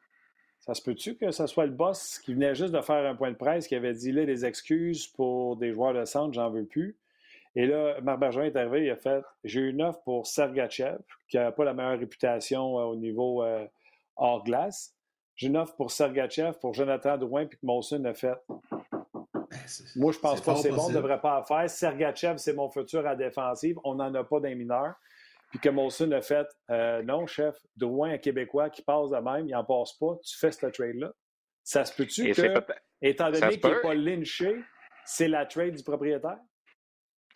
[0.59, 3.31] Ça se peut-tu que ce soit le boss qui venait juste de faire un point
[3.31, 6.65] de presse qui avait dit là des excuses pour des joueurs de centre, j'en veux
[6.65, 6.97] plus?
[7.57, 11.37] Et là, Marc Bergeron est arrivé, il a fait J'ai une offre pour Sergachev, qui
[11.37, 13.65] n'a pas la meilleure réputation euh, au niveau euh,
[14.15, 14.95] hors glace.
[15.35, 18.37] J'ai une offre pour Sergachev, pour Jonathan Drouin, puis que Molson a fait.
[18.47, 18.61] Ben,
[19.95, 21.67] Moi, je pense pas que c'est bon, on ne devrait pas en faire.
[21.67, 23.79] Sergachev, c'est mon futur à défensive.
[23.83, 24.93] On n'en a pas d'un mineur.
[25.49, 29.47] Puis que Molson a fait euh, Non, chef, Drouin, un Québécois qui passe de même,
[29.47, 30.15] il n'en passe pas.
[30.23, 31.11] Tu fais ce trade-là.
[31.63, 32.63] Ça se peut-tu que,
[33.01, 34.61] étant donné qu'il n'est pas lynché,
[35.05, 36.37] c'est la trade du propriétaire?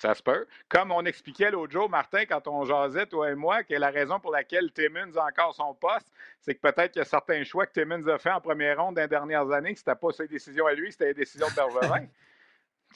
[0.01, 0.47] Ça se peut.
[0.67, 4.19] Comme on expliquait l'autre jour, Martin, quand on jasait, toi et moi, que la raison
[4.19, 7.67] pour laquelle Timmins a encore son poste, c'est que peut-être qu'il y a certains choix
[7.67, 10.11] que Timmins a fait en première ronde dans les dernières années, que ce n'était pas
[10.11, 12.07] ses décisions à lui, c'était les décisions de Bergevin.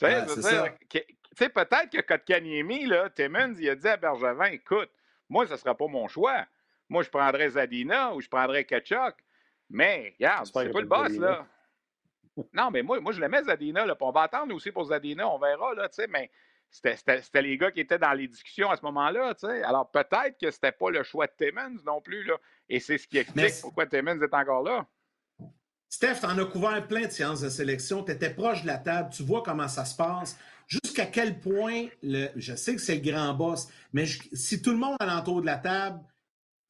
[0.00, 0.98] tu
[1.32, 4.90] sais, peut-être que Kotkaniemi, là, Timmins, il a dit à Bergevin, écoute,
[5.28, 6.44] moi, ce ne sera pas mon choix.
[6.88, 9.14] Moi, je prendrais Zadina ou je prendrais Kachuk.
[9.70, 11.46] Mais, regarde, c'est pas le boss, là.
[12.52, 13.86] non, mais moi, moi je l'aimais, Zadina.
[13.86, 16.32] Là, on va attendre aussi pour Zadina, on verra, là, tu sais, mais
[16.70, 19.62] c'était les gars qui étaient dans les discussions à ce moment-là, tu sais.
[19.62, 22.34] Alors, peut-être que c'était pas le choix de Timmons non plus, là.
[22.68, 24.86] Et c'est ce qui explique pourquoi Timmons est encore là.
[25.88, 28.02] Steph, en as couvert plein de séances de sélection.
[28.02, 29.10] Tu étais proche de la table.
[29.10, 30.36] Tu vois comment ça se passe.
[30.66, 34.78] Jusqu'à quel point, le, je sais que c'est le grand boss, mais si tout le
[34.78, 36.00] monde alentour de la table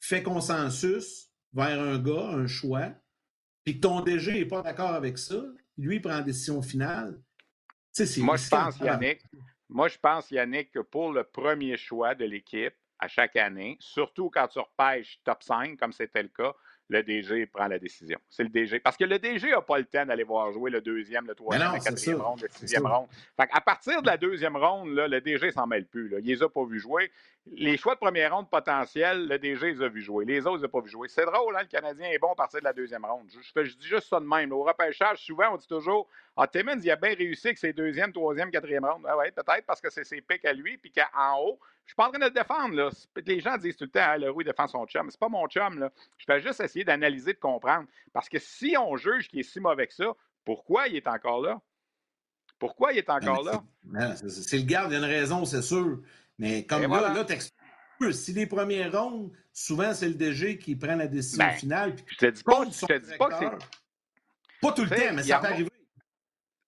[0.00, 2.90] fait consensus vers un gars, un choix,
[3.64, 5.42] puis que ton DG n'est pas d'accord avec ça,
[5.78, 7.18] lui, prend la décision finale.
[8.18, 9.22] Moi, je pense, Yannick,
[9.68, 14.30] moi, je pense, Yannick, que pour le premier choix de l'équipe à chaque année, surtout
[14.30, 16.54] quand tu repêches top 5, comme c'était le cas,
[16.88, 18.18] le DG prend la décision.
[18.30, 18.78] C'est le DG.
[18.80, 21.72] Parce que le DG n'a pas le temps d'aller voir jouer le deuxième, le troisième,
[21.72, 23.08] le quatrième ronde, le sixième ronde.
[23.38, 26.08] à partir de la deuxième ronde, là, le DG s'en mêle plus.
[26.08, 26.18] Là.
[26.20, 27.10] Il les a pas vu jouer.
[27.52, 30.24] Les choix de première ronde potentiels, le DG les a vu jouer.
[30.24, 31.08] Les autres, ils n'ont pas vu jouer.
[31.08, 33.28] C'est drôle, hein, le Canadien est bon à partir de la deuxième ronde.
[33.30, 34.52] Je, je, dis juste ça de même.
[34.52, 38.12] Au repêchage, souvent, on dit toujours Ah, Timmons, il a bien réussi avec ses deuxième,
[38.12, 39.06] troisième, quatrième ronde.
[39.06, 42.08] Ah peut-être parce que c'est ses pics à lui, puis qu'en haut, je suis pas
[42.08, 42.74] en train de le défendre.
[42.74, 42.90] Là.
[43.24, 45.08] Les gens disent tout le temps ah, le Roux défend son chum.
[45.08, 45.78] C'est pas mon chum.
[45.78, 45.92] Là.
[46.18, 47.86] Je fais juste essayer d'analyser, de comprendre.
[48.12, 50.12] Parce que si on juge qu'il est si mauvais que ça,
[50.44, 51.60] pourquoi il est encore là?
[52.58, 53.62] Pourquoi il est encore là?
[54.16, 56.00] C'est le garde, il y a une raison, c'est sûr.
[56.38, 61.06] Mais comme là, là si les premières rondes, souvent c'est le DG qui prend la
[61.06, 61.96] décision ben, finale.
[62.06, 63.66] Je te dis pas, je te dis pas que c'est.
[64.60, 65.70] Pas tout le temps, mais ça peut arriver.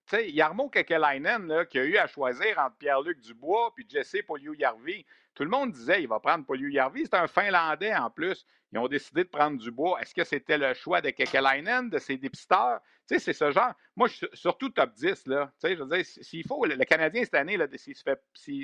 [0.07, 5.05] Tu sais, Yarmo Kekelainen, qui a eu à choisir entre Pierre-Luc Dubois puis Jesse Poliou-Yarvi.
[5.39, 7.05] Tout le monde disait il va prendre Poliou-Yarvi.
[7.05, 8.45] C'est un Finlandais en plus.
[8.73, 9.97] Ils ont décidé de prendre Dubois.
[10.01, 12.81] Est-ce que c'était le choix de Kekelainen, de ses dépisteurs?
[13.07, 13.71] Tu sais, c'est ce genre.
[13.95, 15.49] Moi, je suis surtout top 10, là.
[15.53, 17.57] Tu sais, je veux dire, s'il faut, le, Canadien cette année,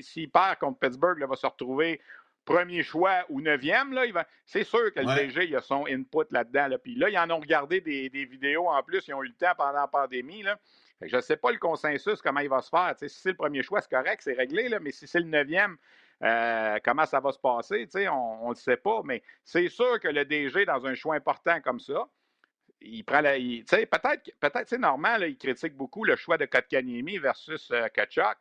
[0.02, 2.02] s'il perd contre Pittsburgh, il va se retrouver
[2.44, 4.28] premier choix ou neuvième, là, va...
[4.46, 6.68] c'est sûr que le DG il a son input là-dedans.
[6.68, 6.78] Là.
[6.78, 9.54] Puis là, ils en ont regardé des, vidéos en plus, ils ont eu le temps
[9.58, 10.44] pendant la pandémie.
[10.44, 10.60] Là.
[11.02, 12.94] je ne sais pas le consensus, comment il va se faire.
[13.00, 15.78] si c'est le premier choix, c'est correct, c'est réglé, là, mais si c'est le neuvième,
[16.24, 19.02] euh, comment ça va se passer, on ne le sait pas.
[19.04, 22.08] Mais c'est sûr que le DG, dans un choix important comme ça,
[22.82, 23.34] il prend la.
[23.34, 28.38] peut-être, peut-être, c'est normal, il critique beaucoup le choix de Kotkaniemi versus euh, Kachuk.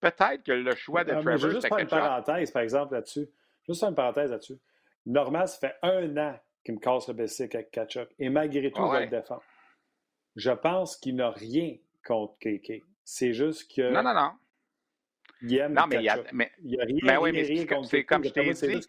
[0.00, 1.36] Peut-être que le choix de Trevor.
[1.36, 3.28] Je vais juste faire une parenthèse, par exemple, là-dessus.
[3.68, 4.58] Juste une parenthèse là-dessus.
[5.06, 8.08] Normal, ça fait un an qu'il me casse le basic avec Kachuk.
[8.18, 9.42] Et malgré tout, je le défends.
[10.34, 12.82] Je pense qu'il n'a rien contre KK.
[13.04, 13.92] C'est juste que.
[13.92, 14.32] Non, non, non.
[15.42, 17.66] Il aime non, mais il, y a, mais, il a rien, mais oui, mais rien
[17.66, 18.88] contre C'est comme je t'ai dit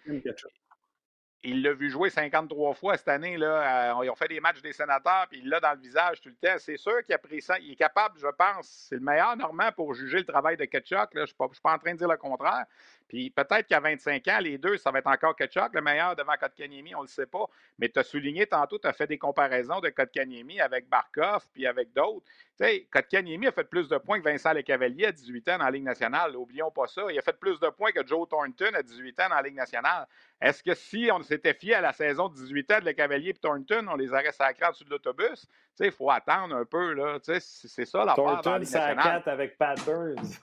[1.44, 3.38] il l'a vu jouer 53 fois cette année.
[3.38, 3.92] Là.
[3.92, 6.30] Euh, ils ont fait des matchs des sénateurs, puis il l'a dans le visage tout
[6.30, 6.56] le temps.
[6.58, 7.60] C'est sûr qu'il a pris ça.
[7.60, 11.10] Il est capable, je pense, c'est le meilleur Normand pour juger le travail de Ketchuk.
[11.14, 12.66] Je ne suis, pas en train de dire le contraire.
[13.10, 16.34] Puis peut-être qu'à 25 ans, les deux, ça va être encore Ketchuk, le meilleur devant
[16.40, 17.46] Kotkaniemi, on ne le sait pas.
[17.78, 21.68] Mais tu as souligné tantôt, tu as fait des comparaisons de Kotkaniemi avec Barkov, puis
[21.68, 22.26] avec d'autres.
[22.56, 25.72] Sais, Kotkaniemi a fait plus de points que Vincent Lecavalier à 18 ans dans la
[25.72, 26.36] Ligue nationale.
[26.36, 27.02] Oublions pas ça.
[27.10, 29.56] Il a fait plus de points que Joe Thornton à 18 ans dans la Ligue
[29.56, 30.06] nationale.
[30.40, 33.34] Est-ce que si on s'était fié à la saison de 18 ans de Lecavalier et
[33.34, 35.48] Thornton, on les aurait sacrés dessus de l'autobus?
[35.80, 36.94] Il faut attendre un peu.
[36.94, 37.18] Là.
[37.24, 37.40] C'est
[37.86, 40.38] ça la part Thornton, c'est à 4 avec Pat Burns.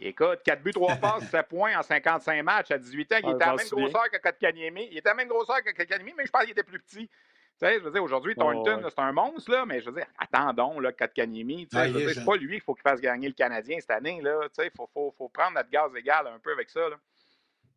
[0.00, 3.16] Écoute, 4 buts, 3 passes, 7 points en 55 matchs à 18 ans.
[3.22, 4.88] Il était à la même grosseur que Kotkaniemi.
[4.90, 7.08] Il était à la même grosseur que Kotkaniemi, mais je pense qu'il était plus petit.
[7.62, 10.06] Tu sais, je veux dire, aujourd'hui, Thornton, c'est un monstre, là, mais je veux dire,
[10.18, 11.68] attendons, là, Kotkaniemi.
[11.68, 14.40] Tu sais, c'est pas lui qu'il faut qu'il fasse gagner le Canadien cette année, là.
[14.48, 16.96] Tu sais, il faut, faut, faut, prendre notre gaz égal un peu avec ça, là.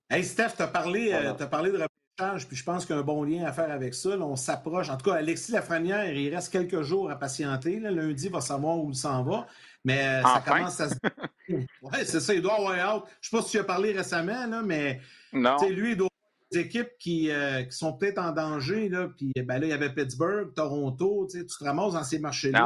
[0.09, 3.01] Hey, Steph, tu as, parlé, euh, parlé de repêchage, puis je pense qu'il y a
[3.01, 4.09] un bon lien à faire avec ça.
[4.09, 4.89] on s'approche.
[4.89, 7.79] En tout cas, Alexis Lafrenière, il reste quelques jours à patienter.
[7.79, 7.91] Là.
[7.91, 9.45] Lundi, il va savoir où il s'en va.
[9.83, 10.95] Mais euh, ça commence à se.
[11.49, 11.65] oui,
[12.05, 13.03] c'est ça, il doit avoir hâte.
[13.21, 14.99] Je ne sais pas si tu as parlé récemment, là, mais
[15.31, 15.57] non.
[15.69, 16.09] lui, il doit
[16.57, 18.89] équipes qui, euh, qui sont peut-être en danger.
[18.89, 21.27] Là, puis ben là, il y avait Pittsburgh, Toronto.
[21.31, 22.59] Tu te ramasses dans ces marchés-là.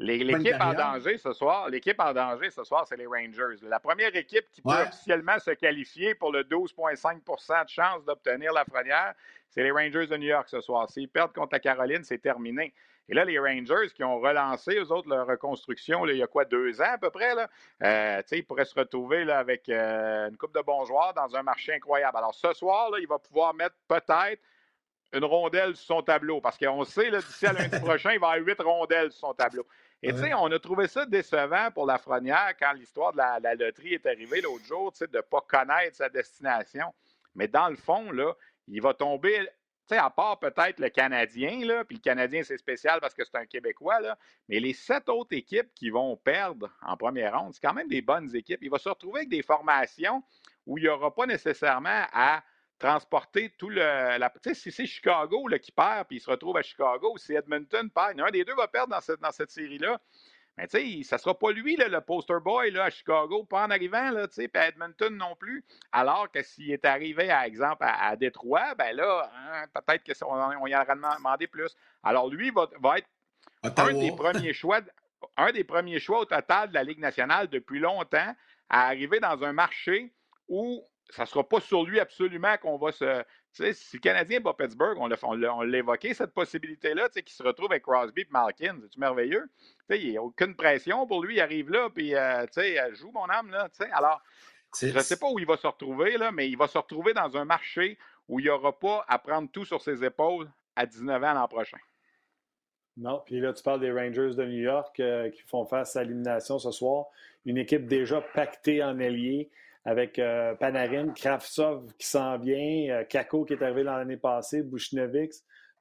[0.00, 3.56] L'équipe en danger ce soir, l'équipe en danger ce soir, c'est les Rangers.
[3.62, 8.64] La première équipe qui peut officiellement se qualifier pour le 12,5% de chance d'obtenir la
[8.64, 9.14] première,
[9.50, 10.90] c'est les Rangers de New York ce soir.
[10.90, 12.74] S'ils perdent contre la Caroline, c'est terminé.
[13.08, 16.44] Et là, les Rangers qui ont relancé, eux autres, leur reconstruction, il y a quoi,
[16.44, 17.48] deux ans à peu près, là,
[17.82, 21.42] euh, ils pourraient se retrouver là, avec euh, une coupe de bons joueurs dans un
[21.42, 22.16] marché incroyable.
[22.16, 24.40] Alors, ce soir, là, il va pouvoir mettre peut-être
[25.12, 28.38] une rondelle sur son tableau, parce qu'on sait, d'ici à lundi prochain, il va y
[28.38, 29.66] avoir huit rondelles sur son tableau.
[30.06, 33.54] Et tu sais, on a trouvé ça décevant pour la Frenière quand l'histoire de la,
[33.54, 36.92] loterie est arrivée l'autre jour, tu sais, de ne pas connaître sa destination.
[37.34, 38.34] Mais dans le fond, là,
[38.68, 39.48] il va tomber
[39.86, 43.22] tu sais, à part peut-être le Canadien, là, puis le Canadien, c'est spécial parce que
[43.24, 47.54] c'est un Québécois, là, mais les sept autres équipes qui vont perdre en première ronde,
[47.54, 48.60] c'est quand même des bonnes équipes.
[48.62, 50.22] Il va se retrouver avec des formations
[50.66, 52.42] où il n'y aura pas nécessairement à
[52.84, 54.18] transporter tout le.
[54.18, 57.12] La, tu sais, si c'est Chicago là, qui perd puis il se retrouve à Chicago,
[57.14, 59.98] ou si Edmonton perd, un des deux va perdre dans cette, dans cette série-là.
[60.56, 63.70] Mais tu sais, ça sera pas lui, le poster boy là, à Chicago, pas en
[63.70, 65.64] arrivant, là, tu sais, puis à Edmonton non plus.
[65.90, 70.66] Alors que s'il est arrivé, par exemple, à, Détroit, ben là, hein, peut-être qu'on on
[70.66, 71.74] y aurait demandé plus.
[72.02, 73.08] Alors lui va, va être
[73.62, 74.80] un des premiers choix.
[75.38, 78.34] Un des premiers choix au total de la Ligue nationale depuis longtemps
[78.68, 80.12] à arriver dans un marché
[80.48, 83.22] où ça ne sera pas sur lui absolument qu'on va se.
[83.52, 87.34] Tu sais, si le Canadien bat Pittsburgh, on l'a évoqué, cette possibilité-là, tu sais, qu'il
[87.34, 88.78] se retrouve avec Crosby et Malkin.
[88.90, 89.44] C'est merveilleux?
[89.88, 91.36] Tu sais, il n'y a aucune pression pour lui.
[91.36, 93.68] Il arrive là, puis, euh, tu sais, joue mon âme, là.
[93.68, 94.20] Tu sais, alors,
[94.80, 97.14] je ne sais pas où il va se retrouver, là, mais il va se retrouver
[97.14, 97.96] dans un marché
[98.28, 101.46] où il n'y aura pas à prendre tout sur ses épaules à 19 ans l'an
[101.46, 101.78] prochain.
[102.96, 106.02] Non, puis là, tu parles des Rangers de New York euh, qui font face à
[106.02, 107.06] l'élimination ce soir.
[107.44, 109.50] Une équipe déjà pactée en ailier
[109.84, 115.34] avec euh, Panarin, Kravtsov qui s'en vient, euh, Kako qui est arrivé l'année passée, Bushnevics.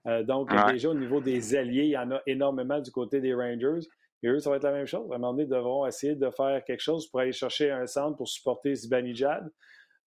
[0.07, 3.33] Euh, donc, déjà au niveau des alliés, il y en a énormément du côté des
[3.33, 3.87] Rangers.
[4.21, 5.09] Et eux, ça va être la même chose.
[5.11, 7.87] À un moment donné, ils devront essayer de faire quelque chose pour aller chercher un
[7.87, 9.49] centre pour supporter Zibanejad.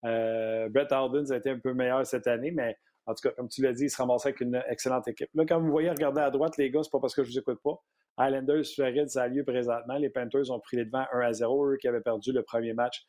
[0.02, 2.76] Brett Howden a été un peu meilleur cette année, mais
[3.06, 5.28] en tout cas, comme tu l'as dit, il se ramassait avec une excellente équipe.
[5.34, 7.38] Là, quand vous voyez regarder à droite, les gars, c'est pas parce que je vous
[7.38, 7.82] écoute pas.
[8.18, 9.96] Islanders, Floride, ça a lieu présentement.
[9.96, 12.72] Les Panthers ont pris les devants 1 à 0, eux qui avaient perdu le premier
[12.72, 13.04] match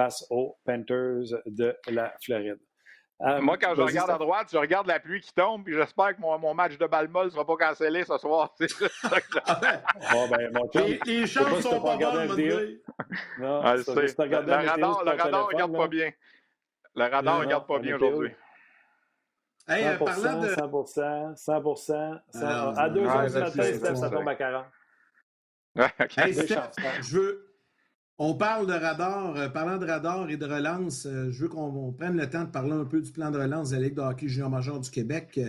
[0.00, 2.58] face aux Panthers de la Floride.
[3.20, 6.16] Euh, Moi, quand je regarde à droite, je regarde la pluie qui tombe, puis j'espère
[6.16, 8.54] que mon, mon, match de balle molle ne sera pas cancellé ce soir.
[8.60, 12.78] bon, ben, mon les, les chances sont pas, bonnes,
[13.38, 16.10] Non, ah, le, radar, le radar ne regarde pas bien.
[16.94, 18.32] Le radar ne regarde pas bien aujourd'hui.
[19.68, 20.48] Hey, 100%, parlant de...
[20.48, 22.78] 100%, 100%, 100%.
[22.78, 24.64] à 2 heures du matin, ça tombe à 40.
[26.16, 27.49] Hey, je veux,
[28.22, 29.34] on parle de radar.
[29.36, 32.50] Euh, parlant de radar et de relance, euh, je veux qu'on prenne le temps de
[32.50, 34.90] parler un peu du plan de relance de la Ligue de hockey junior major du
[34.90, 35.38] Québec.
[35.38, 35.48] Euh,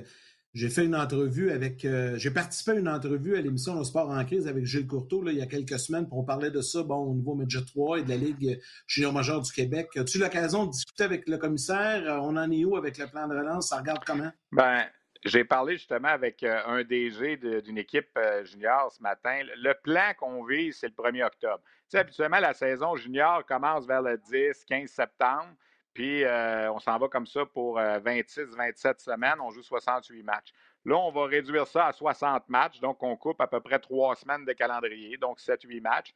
[0.54, 1.88] j'ai fait une entrevue avec.
[2.18, 5.38] j'ai participé à une entrevue à l'émission Le Sport en crise avec Gilles Courteau il
[5.38, 8.10] y a quelques semaines pour parler de ça, bon, au niveau Midget 3 et de
[8.10, 9.88] la Ligue junior major du Québec.
[9.96, 12.04] As-tu l'occasion de discuter avec le commissaire?
[12.22, 13.70] On en est où avec le plan de relance?
[13.70, 14.30] Ça regarde comment?
[14.52, 14.84] Ben,
[15.24, 19.40] j'ai parlé justement avec un DG d'une équipe junior ce matin.
[19.56, 21.62] Le plan qu'on vise, c'est le 1er octobre
[21.98, 25.54] habituellement, la saison junior commence vers le 10, 15 septembre.
[25.94, 29.42] Puis euh, on s'en va comme ça pour 26, euh, 27 semaines.
[29.42, 30.54] On joue 68 matchs.
[30.86, 32.80] Là, on va réduire ça à 60 matchs.
[32.80, 36.16] Donc, on coupe à peu près trois semaines de calendrier, donc 7-8 matchs.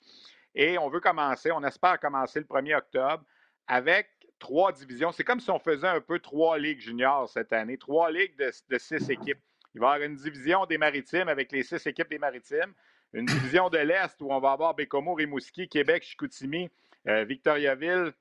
[0.55, 3.23] Et on veut commencer, on espère commencer le 1er octobre
[3.67, 4.09] avec
[4.39, 5.11] trois divisions.
[5.11, 8.51] C'est comme si on faisait un peu trois ligues juniors cette année, trois ligues de,
[8.69, 9.39] de six équipes.
[9.73, 12.73] Il va y avoir une division des maritimes avec les six équipes des maritimes
[13.13, 16.69] une division de l'Est où on va avoir Bécomo, Rimouski, Québec, Chicoutimi,
[17.07, 18.11] euh, Victoriaville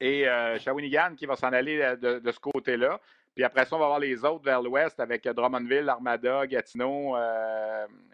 [0.00, 3.00] et euh, Shawinigan qui va s'en aller euh, de, ce côté-là.
[3.34, 7.16] Puis après ça, on va avoir les autres vers l'ouest avec Drummondville, Armada, Gatineau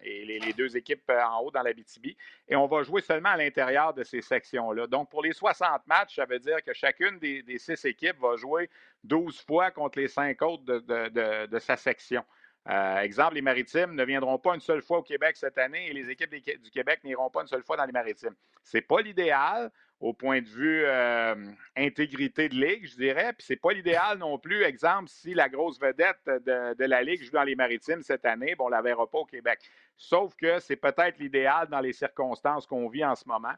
[0.03, 2.09] et les, deux équipes en haut dans la BTB.
[2.47, 4.87] Et on va jouer seulement à l'intérieur de ces sections-là.
[4.87, 8.69] Donc, pour les 60 matchs, ça veut dire que chacune des, six équipes va jouer
[9.05, 12.23] 12 fois contre les cinq autres de sa section.
[12.69, 15.93] Euh, exemple, les Maritimes ne viendront pas une seule fois au Québec cette année et
[15.93, 18.35] les équipes du Québec n'iront pas une seule fois dans les Maritimes.
[18.63, 21.35] Ce n'est pas l'idéal au point de vue euh,
[21.77, 23.33] intégrité de ligue, je dirais.
[23.33, 27.31] Puis c'est pas l'idéal non plus, exemple, si la grosse vedette de, la ligue joue
[27.31, 29.61] dans les Maritimes cette année, bon, on la verra pas au Québec.
[29.97, 33.55] Sauf que c'est peut-être l'idéal dans les circonstances qu'on vit en ce moment.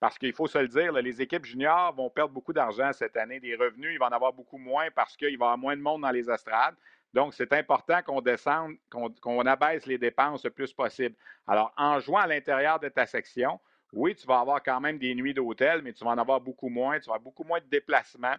[0.00, 3.38] Parce qu'il faut se le dire, les équipes juniors vont perdre beaucoup d'argent cette année.
[3.40, 5.82] Des revenus, il va en avoir beaucoup moins parce qu'il va y avoir moins de
[5.82, 6.74] monde dans les estrades.
[7.14, 11.14] Donc, c'est important qu'on descende, qu'on abaisse les dépenses le plus possible.
[11.46, 13.60] Alors, en jouant à l'intérieur de ta section,
[13.92, 16.68] oui, tu vas avoir quand même des nuits d'hôtel, mais tu vas en avoir beaucoup
[16.68, 18.34] moins, tu vas avoir beaucoup moins de déplacements.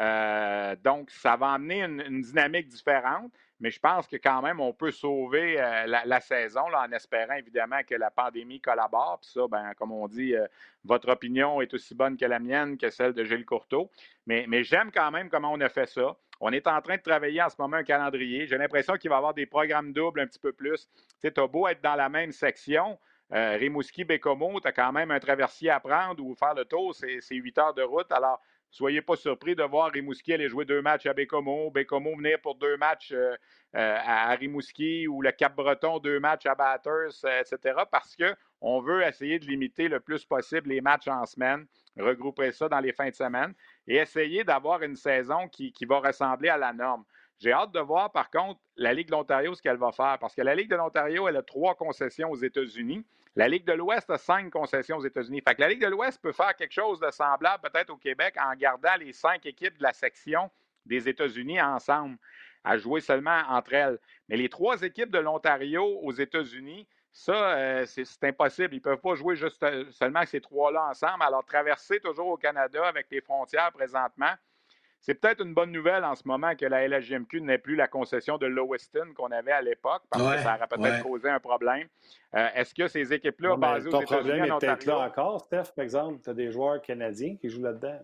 [0.00, 4.72] Euh, donc, ça va amener une, dynamique différente, mais je pense que quand même, on
[4.72, 9.18] peut sauver euh, la, saison en espérant évidemment que la pandémie collabore.
[9.20, 10.46] Puis ça, ben, comme on dit, euh,
[10.84, 13.90] votre opinion est aussi bonne que la mienne, que celle de Gilles Courteau.
[14.26, 16.16] Mais j'aime quand même comment on a fait ça.
[16.40, 18.46] On est en train de travailler en ce moment un calendrier.
[18.46, 20.88] J'ai l'impression qu'il va y avoir des programmes doubles un petit peu plus.
[21.20, 22.98] Tu sais, as beau être dans la même section.
[23.32, 26.94] Euh, Rimouski, Bécomo, tu as quand même un traversier à prendre ou faire le tour,
[26.94, 28.10] c'est huit heures de route.
[28.12, 28.40] Alors,
[28.74, 32.56] soyez pas surpris de voir Rimouski aller jouer deux matchs à Bécomo, Bécomo venir pour
[32.56, 33.36] deux matchs euh,
[33.76, 37.82] euh, à Rimouski ou le Cap-Breton, deux matchs à Batters, etc.
[37.90, 41.66] Parce qu'on veut essayer de limiter le plus possible les matchs en semaine,
[41.96, 43.54] regrouper ça dans les fins de semaine
[43.86, 47.04] et essayer d'avoir une saison qui, va ressembler à la norme.
[47.38, 50.18] J'ai hâte de voir, par contre, la Ligue de l'Ontario, ce qu'elle va faire.
[50.20, 53.04] Parce que la Ligue de l'Ontario, elle a trois concessions aux États-Unis.
[53.36, 55.42] La Ligue de l'Ouest a cinq concessions aux États-Unis.
[55.46, 58.36] Fait que la Ligue de l'Ouest peut faire quelque chose de semblable peut-être au Québec
[58.40, 60.50] en gardant les cinq équipes de la section
[60.86, 62.16] des États-Unis ensemble,
[62.62, 63.98] à jouer seulement entre elles.
[64.28, 68.74] Mais les trois équipes de l'Ontario aux États-Unis, ça, euh, c'est impossible.
[68.74, 71.22] Ils ne peuvent pas jouer juste euh, seulement ces trois-là ensemble.
[71.22, 74.32] Alors, traverser toujours au Canada avec les frontières présentement,
[75.04, 78.38] c'est peut-être une bonne nouvelle en ce moment que la LHJMQ n'ait plus la concession
[78.38, 81.86] de Lewiston qu'on avait à l'époque, parce que ça aurait peut-être causé un problème.
[82.34, 85.82] Euh, est-ce que ces équipes-là, basées aux États-Unis, problème est peut-être là encore, Steph, par
[85.82, 86.22] exemple.
[86.24, 87.98] Tu as des joueurs canadiens qui jouent là-dedans.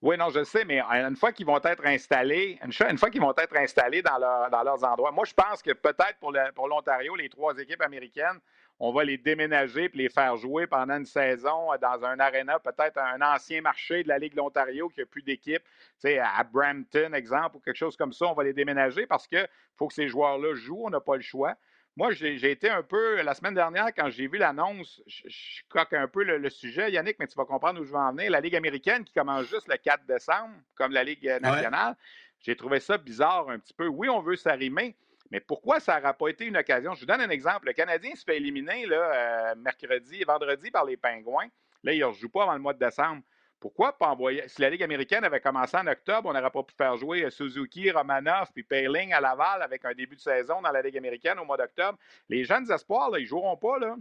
[0.00, 3.34] Oui, non, je sais, mais une fois qu'ils vont être installés, une fois qu'ils vont
[3.36, 6.16] être installés dans, dans, leurs endroits, moi, je pense que peut-être
[6.54, 8.40] pour l'Ontario, les trois équipes américaines,
[8.78, 12.98] on va les déménager et les faire jouer pendant une saison dans un aréna, peut-être
[12.98, 15.62] un ancien marché de la Ligue de l'Ontario qui n'a plus d'équipe,
[16.04, 18.26] à Brampton, exemple, ou quelque chose comme ça.
[18.26, 21.22] On va les déménager parce qu'il faut que ces joueurs-là jouent, on n'a pas le
[21.22, 21.56] choix.
[21.96, 26.06] Moi, j'ai été un peu, la semaine dernière, quand j'ai vu l'annonce, je, coque un
[26.06, 28.30] peu le, sujet, Yannick, mais tu vas comprendre où je vais en venir.
[28.30, 31.96] La Ligue américaine qui commence juste le 4 décembre, comme la Ligue nationale,
[32.40, 33.86] j'ai trouvé ça bizarre un petit peu.
[33.86, 34.94] Oui, on veut s'arrimer,
[35.30, 36.94] mais pourquoi ça n'aura pas été une occasion?
[36.94, 37.66] Je vous donne un exemple.
[37.66, 41.48] Le Canadien se fait éliminer là, euh, mercredi et vendredi par les Pingouins.
[41.82, 43.22] Là, il ne rejoue pas avant le mois de décembre.
[43.58, 44.46] Pourquoi pas envoyer?
[44.48, 47.30] Si la Ligue américaine avait commencé en octobre, on n'aurait pas pu faire jouer euh,
[47.30, 51.38] Suzuki, Romanov puis Payling à Laval avec un début de saison dans la Ligue américaine
[51.38, 51.98] au mois d'octobre.
[52.28, 53.78] Les jeunes espoirs, là, ils ne joueront pas.
[53.78, 53.96] Là.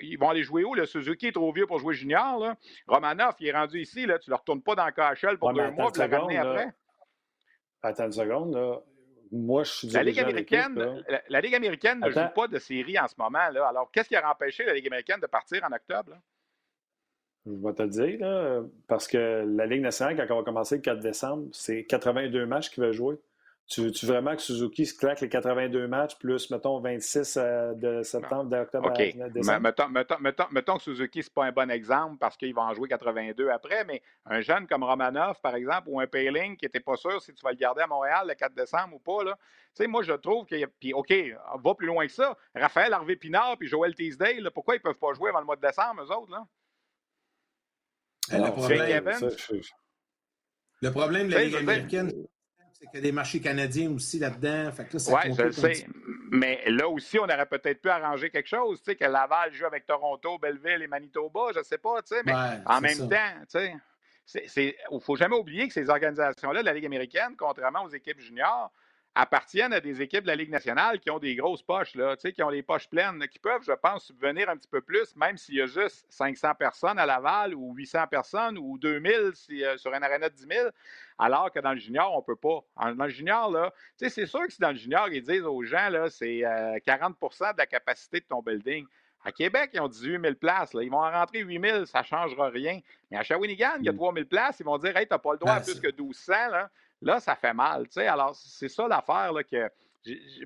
[0.00, 0.74] ils vont aller jouer où?
[0.74, 2.38] Le Suzuki est trop vieux pour jouer junior.
[2.38, 2.56] Là.
[2.86, 4.06] Romanov, il est rendu ici.
[4.06, 4.18] Là.
[4.18, 6.72] Tu ne le retournes pas dans le KHL pour deux mois pour le ramener après.
[7.82, 8.54] Attends une seconde.
[8.54, 8.80] Là.
[9.32, 13.08] Moi, je suis la Ligue américaine, la, Ligue américaine ne joue pas de série en
[13.08, 13.48] ce moment.
[13.50, 13.68] Là.
[13.68, 16.16] Alors, qu'est-ce qui a empêché la Ligue américaine de partir en octobre?
[17.46, 20.76] Je vais te le dire, là, parce que la Ligue nationale, quand on va commencer
[20.76, 23.16] le 4 décembre, c'est 82 matchs qu'il va jouer.
[23.66, 28.02] Tu veux-tu vraiment que Suzuki se claque les 82 matchs plus, mettons, 26 euh, de
[28.02, 29.60] septembre, d'octobre à décembre?
[29.60, 32.62] Mettons, mettons, mettons, mettons, que Suzuki, ce n'est pas un bon exemple parce qu'il va
[32.62, 36.66] en jouer 82 après, mais un jeune comme Romanov, par exemple, ou un Payling qui
[36.66, 39.24] n'était pas sûr si tu vas le garder à Montréal le 4 décembre ou pas,
[39.24, 39.38] là.
[39.74, 40.66] Tu sais, moi, je trouve que.
[40.78, 41.12] Puis, OK,
[41.64, 42.36] va plus loin que ça.
[42.54, 45.62] Raphaël Harvey-Pinard puis Joël Teasdale, pourquoi ils ne peuvent pas jouer avant le mois de
[45.66, 46.46] décembre, eux autres, là?
[48.30, 49.04] le, problème,
[50.80, 52.12] le problème de la Ligue américaine,
[52.84, 54.70] c'est qu'il y a des marchés canadiens aussi là-dedans.
[54.78, 55.86] Oui, je le sais.
[56.30, 59.66] Mais là aussi, on aurait peut-être pu arranger quelque chose, tu sais, que Laval joue
[59.66, 62.34] avec Toronto, Belleville et Manitoba, je ne sais pas, tu sais, mais
[62.66, 63.58] en même temps, tu
[64.26, 67.90] sais, il ne faut jamais oublier que ces organisations-là de la Ligue américaine, contrairement aux
[67.90, 68.72] équipes juniors,
[69.14, 72.42] appartiennent à des équipes de la Ligue nationale qui ont des grosses poches, là, qui
[72.42, 75.54] ont les poches pleines, qui peuvent, je pense, subvenir un petit peu plus, même s'il
[75.54, 79.94] y a juste 500 personnes à Laval ou 800 personnes ou 2000 si, euh, sur
[79.94, 80.68] un aréna de 10 000,
[81.18, 82.64] alors que dans le junior, on ne peut pas.
[82.94, 85.88] Dans le junior, là, c'est sûr que si dans le junior, ils disent aux gens,
[85.90, 86.42] là, c'est
[86.86, 88.84] 40% euh, de la capacité de ton building.
[89.26, 90.74] À Québec, ils ont 18 000 places.
[90.74, 90.82] Là.
[90.82, 92.80] Ils vont en rentrer 8 000, ça ne changera rien.
[93.10, 94.16] Mais à Shawinigan, il y a 3 mm.
[94.16, 94.60] 000 places.
[94.60, 96.32] Ils vont dire Hey, tu n'as pas le droit à ben, plus que 1200.
[96.50, 96.70] Là.
[97.04, 97.86] Là, ça fait mal.
[97.90, 98.06] sais.
[98.06, 99.70] Alors, c'est ça l'affaire que.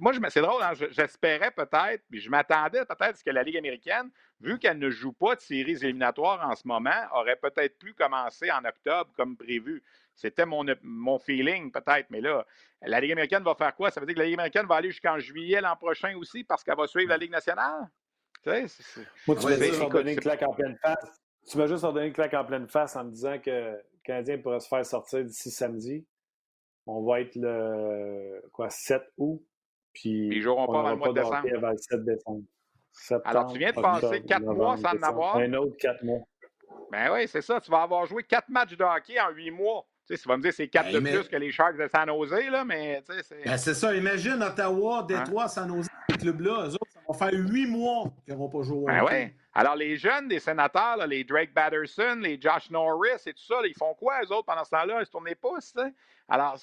[0.01, 3.57] Moi, c'est drôle, hein, j'espérais peut-être, puis je m'attendais peut-être à ce que la Ligue
[3.57, 4.09] américaine,
[4.41, 8.53] vu qu'elle ne joue pas de séries éliminatoires en ce moment, aurait peut-être pu commencer
[8.53, 9.83] en octobre comme prévu.
[10.15, 12.47] C'était mon, mon feeling peut-être, mais là,
[12.83, 13.91] la Ligue américaine va faire quoi?
[13.91, 16.63] Ça veut dire que la Ligue américaine va aller jusqu'en juillet l'an prochain aussi parce
[16.63, 17.89] qu'elle va suivre la Ligue nationale?
[18.45, 21.21] Tu sais, Moi, tu vas juste leur donner une claque en pleine face.
[21.51, 23.83] Tu vas juste leur donner une claque en pleine face en me disant que le
[24.05, 26.07] Canadien pourrait se faire sortir d'ici samedi.
[26.91, 29.45] On va être le quoi, 7 août.
[29.93, 31.49] Puis ils joueront pas avant le mois de décembre.
[31.55, 32.43] Avant le 7 décembre.
[33.25, 35.37] Alors, tu viens de passer 4 mois sans en avoir?
[35.37, 36.21] Un autre 4 mois.
[36.91, 37.61] Ben oui, c'est ça.
[37.61, 39.87] Tu vas avoir joué 4 matchs de hockey en 8 mois.
[40.07, 41.87] Tu sais, tu vas me dire c'est 4 ben, de plus que les Sharks de
[41.89, 43.45] San Jose, là, mais tu sais, c'est.
[43.45, 43.95] Ben, c'est ça.
[43.95, 45.49] Imagine Ottawa, Détroit, hein?
[45.49, 46.69] San Jose, ces clubs-là.
[46.69, 48.87] Eux autres, ça va faire 8 mois qu'ils n'auront pas joué.
[48.87, 49.35] Ben oui.
[49.53, 53.61] Alors, les jeunes des sénateurs, là, les Drake Batterson, les Josh Norris et tout ça,
[53.61, 55.01] là, ils font quoi, eux autres, pendant ce temps-là?
[55.01, 55.75] Ils se tournent les pouces,
[56.29, 56.59] Alors,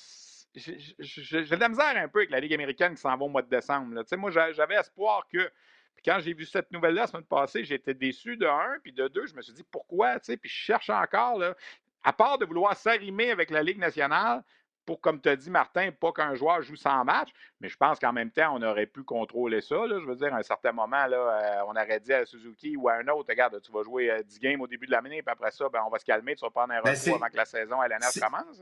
[0.55, 3.41] j'ai de la misère un peu avec la Ligue américaine qui s'en va au mois
[3.41, 4.03] de décembre.
[4.18, 5.51] Moi, j'avais espoir que.
[5.95, 9.07] Puis quand j'ai vu cette nouvelle-là la semaine passée, j'étais déçu de un, puis de
[9.07, 11.55] deux, je me suis dit pourquoi, puis je cherche encore, là,
[12.03, 14.43] à part de vouloir s'arrimer avec la Ligue nationale,
[14.86, 17.97] pour, comme tu as dit, Martin, pas qu'un joueur joue 100 matchs, mais je pense
[17.97, 19.76] qu'en même temps, on aurait pu contrôler ça.
[19.88, 22.88] Je veux dire, à un certain moment, là, euh, on aurait dit à Suzuki ou
[22.88, 25.32] à un autre, regarde, tu vas jouer 10 euh, games au début de l'année, puis
[25.32, 27.38] après ça, ben, on va se calmer, tu vas prendre un ben, repos avant que
[27.38, 28.61] la saison LNF commence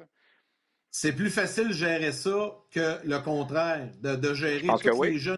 [0.96, 5.38] c'est plus facile de gérer ça que le contraire, de, gérer tous les jeunes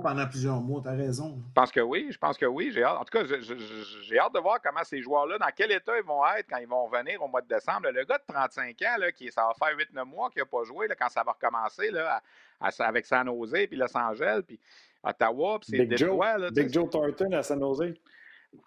[0.00, 0.80] pendant plusieurs mois.
[0.80, 1.42] Tu as raison.
[1.48, 2.06] Je pense que oui.
[2.12, 2.70] Je pense que oui.
[2.72, 2.98] J'ai hâte.
[3.00, 6.24] En tout cas, j'ai hâte de voir comment ces joueurs-là, dans quel état ils vont
[6.38, 7.88] être quand ils vont venir au mois de décembre.
[7.90, 10.62] Le gars de 35 ans, là, qui, ça va faire 8-9 mois qu'il n'a pas
[10.62, 12.22] joué, là, quand ça va recommencer là,
[12.60, 14.60] avec San Jose, puis Los Angeles, puis
[15.02, 17.92] Ottawa, puis c'est Big Joe, Big Joe Thornton à San Jose.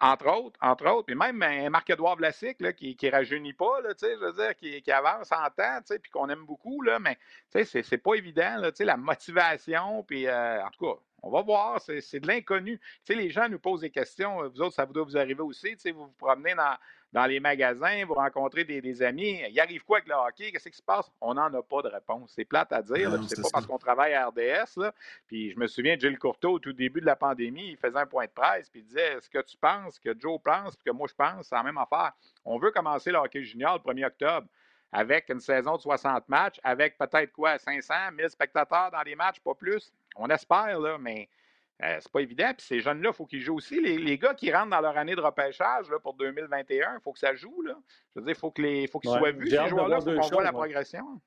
[0.00, 1.06] Entre autres, entre autres.
[1.06, 4.92] Puis même un Marc-Edouard Vlasic qui ne rajeunit pas, là, je veux dire, qui, qui
[4.92, 7.18] avance en temps, puis qu'on aime beaucoup, là, mais
[7.50, 12.20] c'est pas évident, là, la motivation, puis euh, en tout cas, on va voir, c'est,
[12.20, 12.80] de l'inconnu.
[13.08, 16.14] les gens nous posent des questions, vous autres, ça doit vous arriver aussi, vous vous
[16.18, 16.76] promenez dans,
[17.12, 19.40] dans les magasins, vous rencontrez des, amis.
[19.50, 20.52] Il arrive quoi avec le hockey?
[20.52, 21.10] Qu'est-ce qui se passe?
[21.20, 22.32] On n'en a pas de réponse.
[22.34, 23.10] C'est plate à dire.
[23.28, 24.76] C'est pas parce qu'on travaille à RDS.
[24.76, 24.94] Là.
[25.26, 27.98] Puis je me souviens de Gilles Courteau, au tout début de la pandémie, il faisait
[27.98, 30.76] un point de presse, puis il disait ce que tu penses, ce que Joe pense,
[30.76, 32.12] puis que moi je pense, c'est la même affaire.
[32.44, 34.46] On veut commencer le hockey junior le 1er octobre
[34.92, 39.40] avec une saison de 60 matchs, avec peut-être quoi, 500, 1000 spectateurs dans les matchs,
[39.40, 39.92] pas plus.
[40.16, 41.28] On espère, là, mais
[41.82, 42.50] euh, c'est pas évident.
[42.56, 43.80] Puis ces jeunes-là, il faut qu'ils jouent aussi.
[43.80, 47.18] Les, gars qui rentrent dans leur année de repêchage là, pour 2021, il faut que
[47.18, 47.62] ça joue.
[47.62, 47.74] Là.
[48.14, 50.44] Je veux dire, il faut qu'ils faut qu'ils soient vus, ces joueurs-là, pour qu'on voit
[50.44, 51.20] la progression.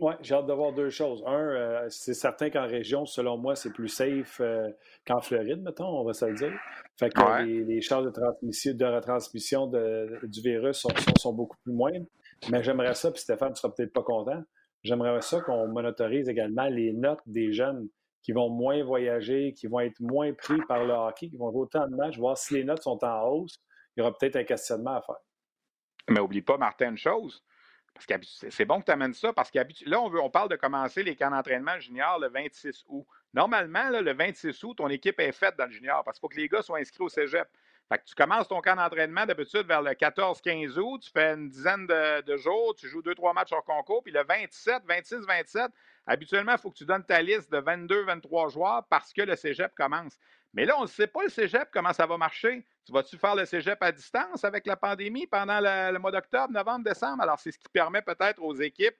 [0.00, 1.22] Oui, j'ai hâte de voir deux choses.
[1.26, 4.68] Un, euh, c'est certain qu'en région, selon moi, c'est plus safe euh,
[5.06, 6.52] qu'en Floride, mettons, on va se le dire.
[6.98, 9.66] Fait que les, chances de, transmission, de retransmission
[10.24, 10.88] du virus sont,
[11.20, 12.06] sont, beaucoup plus moindres.
[12.50, 14.42] Mais j'aimerais ça, puis Stéphane, tu seras peut-être pas content,
[14.82, 17.88] j'aimerais ça qu'on monotorise également les notes des jeunes
[18.22, 21.62] qui vont moins voyager, qui vont être moins pris par le hockey, qui vont jouer
[21.62, 23.60] autant de matchs, voir si les notes sont en hausse,
[23.96, 25.16] il y aura peut-être un questionnement à faire.
[26.08, 27.44] Mais oublie pas, Martin, une chose.
[27.94, 28.14] Parce que
[28.50, 31.30] c'est bon que tu amènes ça, parce que là, on parle de commencer les camps
[31.30, 33.06] d'entraînement junior le 26 août.
[33.34, 36.40] Normalement, le 26 août, ton équipe est faite dans le junior, parce qu'il faut que
[36.40, 37.46] les gars soient inscrits au cégep.
[37.88, 41.48] Fait que tu commences ton camp d'entraînement d'habitude vers le 14-15 août, tu fais une
[41.50, 45.70] dizaine de, jours, tu joues deux, trois matchs hors concours, puis le 27, 26, 27,
[46.06, 49.36] Habituellement, il faut que tu donnes ta liste de 22, 23 joueurs parce que le
[49.36, 50.18] cégep commence.
[50.52, 52.66] Mais là, on ne sait pas le cégep, comment ça va marcher.
[52.84, 56.84] Tu vas-tu faire le cégep à distance avec la pandémie pendant le, mois d'octobre, novembre,
[56.84, 57.22] décembre?
[57.22, 58.96] Alors, c'est ce qui permet peut-être aux équipes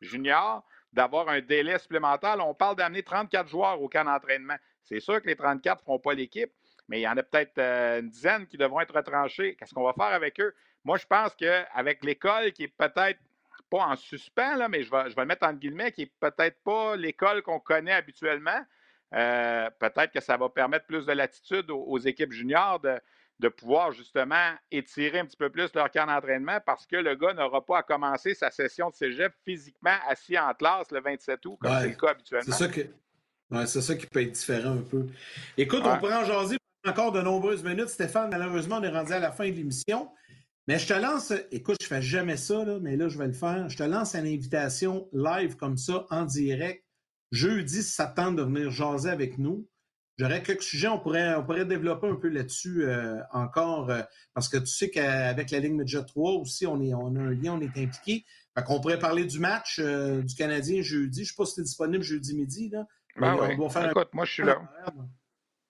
[0.00, 2.36] juniors d'avoir un délai supplémentaire.
[2.40, 4.56] on parle d'amener 34 joueurs au camp d'entraînement.
[4.82, 6.50] C'est sûr que les 34 ne feront pas l'équipe,
[6.88, 9.56] mais il y en a peut-être euh, une dizaine qui devront être retranchés.
[9.56, 10.54] Qu'est-ce qu'on va faire avec eux?
[10.84, 13.18] Moi, je pense qu'avec l'école qui est peut-être
[13.70, 16.12] pas en suspens, là, mais je vais, je vais le mettre en guillemets, qui n'est
[16.20, 18.64] peut-être pas l'école qu'on connaît habituellement.
[19.14, 23.00] Euh, peut-être que ça va permettre plus de latitude aux, équipes juniors de,
[23.38, 27.32] de, pouvoir justement étirer un petit peu plus leur camp d'entraînement parce que le gars
[27.32, 31.56] n'aura pas à commencer sa session de cégep physiquement assis en classe le 27 août,
[31.60, 32.52] comme c'est le cas habituellement.
[32.52, 33.66] C'est ça, que...
[33.66, 35.06] c'est ça qui peut être différent un peu.
[35.56, 36.56] Écoute, on pourrait en jaser
[36.88, 37.88] encore de nombreuses minutes.
[37.88, 40.08] Stéphane, malheureusement, on est rendu à la fin de l'émission.
[40.68, 43.32] Mais je te lance, écoute, je fais jamais ça, là, mais là, je vais le
[43.32, 43.68] faire.
[43.68, 46.84] Je te lance une invitation live comme ça, en direct.
[47.30, 49.68] Jeudi, si ça tente de venir jaser avec nous.
[50.18, 54.00] J'aurais quelques sujets, on pourrait, on pourrait développer un peu là-dessus euh, encore, euh,
[54.32, 57.34] parce que tu sais qu'avec la Ligue Medja 3 aussi, on, est, on a un
[57.34, 58.24] lien, on est impliqué.
[58.56, 61.18] Fait qu'on pourrait parler du match euh, du Canadien jeudi.
[61.18, 62.70] Je ne sais pas si c'est disponible jeudi midi.
[62.70, 62.86] Là.
[63.18, 64.58] Ben on faire Écoute, moi, je suis là.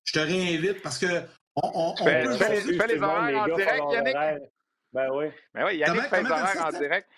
[0.07, 1.23] Je te réinvite parce que
[1.57, 2.31] on, on, tu fais, peut...
[2.31, 4.17] les, tu fais les horaires en direct, Yannick?
[4.93, 5.27] Ben oui.
[5.53, 7.09] Ben oui, Yannick fait ses horaires en direct.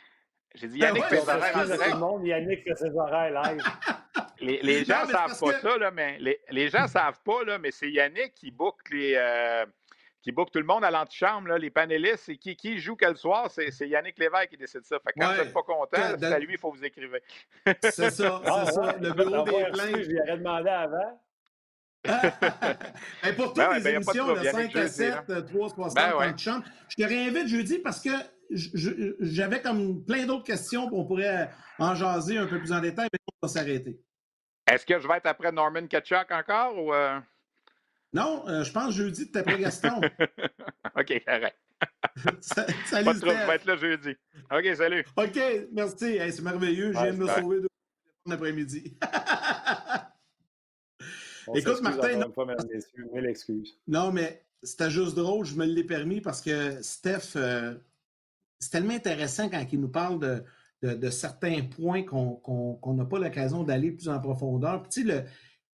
[0.55, 1.93] J'ai dit ben Yannick fait ses horaires en direct.
[1.93, 3.63] Le monde, Yannick fait ses horaires live.
[4.41, 7.43] Les, les gens ne savent pas ça, là, mais les, les gens ne savent pas,
[7.43, 9.15] là, mais c'est Yannick qui book les.
[9.17, 9.67] Euh,
[10.23, 13.51] qui book tout le monde à l'antichambre, les panélistes, et qui, qui joue quel soir,
[13.51, 14.99] c'est Yannick Lévesque qui décide ça.
[15.01, 17.09] Fait que quand vous n'êtes pas content, c'est à lui, il faut vous écrire.
[17.83, 18.97] C'est ça, c'est ça.
[19.01, 20.03] Le bureau des plaintes.
[20.03, 21.21] Je lui aurais demandé avant.
[23.29, 26.65] Et pour toutes ben les ben, émissions, de 5 à 7, 3, 3, 5, chambres,
[26.89, 28.11] je te réinvite jeudi parce que
[28.51, 33.19] j'avais comme plein d'autres questions, on pourrait en jaser un peu plus en détail, mais
[33.27, 34.01] on va s'arrêter.
[34.71, 36.93] Est-ce que je vais être après Norman Ketchuk encore ou.
[36.93, 37.19] Euh?
[38.13, 40.01] Non, euh, je pense jeudi, tu es après Gaston.
[40.97, 41.57] OK, arrête.
[42.41, 44.17] salut, Pas de trouble, je vais être là jeudi.
[44.51, 45.05] OK, salut.
[45.17, 45.41] OK,
[45.73, 46.19] merci.
[46.19, 46.93] c'est merveilleux.
[46.93, 47.69] Je viens de me sauver de
[48.27, 48.97] l'après-midi.
[51.55, 52.19] Écoute, Martin.
[52.19, 52.33] Non,
[53.87, 57.75] non, mais c'était juste drôle, je me l'ai permis parce que Steph, euh,
[58.59, 63.63] c'est tellement intéressant quand il nous parle de, de, certains points qu'on n'a pas l'occasion
[63.65, 64.83] d'aller plus en profondeur.
[64.83, 65.25] Puis, tu sais,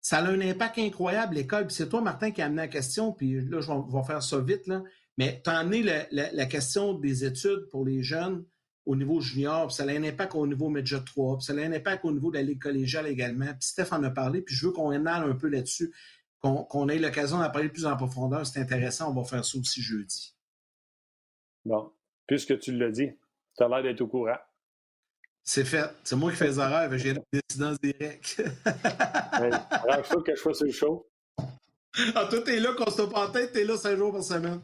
[0.01, 1.67] ça a un impact incroyable, l'école.
[1.67, 4.39] Puis c'est toi, Martin, qui a amené la question, puis là, je vais, faire ça
[4.39, 4.83] vite, là.
[5.17, 8.43] Mais tu as amené la, question des études pour les jeunes
[8.85, 11.57] au niveau junior, puis ça a un impact au niveau Medja 3, puis ça a
[11.57, 13.45] un impact au niveau de la Ligue collégiale également.
[13.45, 15.93] Puis Steph en a parlé, puis je veux qu'on énale un peu là-dessus,
[16.41, 18.45] qu'on ait l'occasion d'en parler plus en profondeur.
[18.45, 20.35] C'est intéressant, on va faire ça aussi jeudi.
[21.63, 21.91] Bon,
[22.27, 23.09] puisque tu l'as dit,
[23.55, 24.37] tu as l'air d'être au courant.
[25.45, 25.89] C'est fait.
[26.03, 28.41] C'est moi qui fais les horaires, j'ai une décidence directe.
[28.63, 31.09] Alors, il faut que je fasse le show.
[32.15, 34.61] Ah, toi, t'es là, qu'on se tape en tête, t'es là cinq jours par semaine.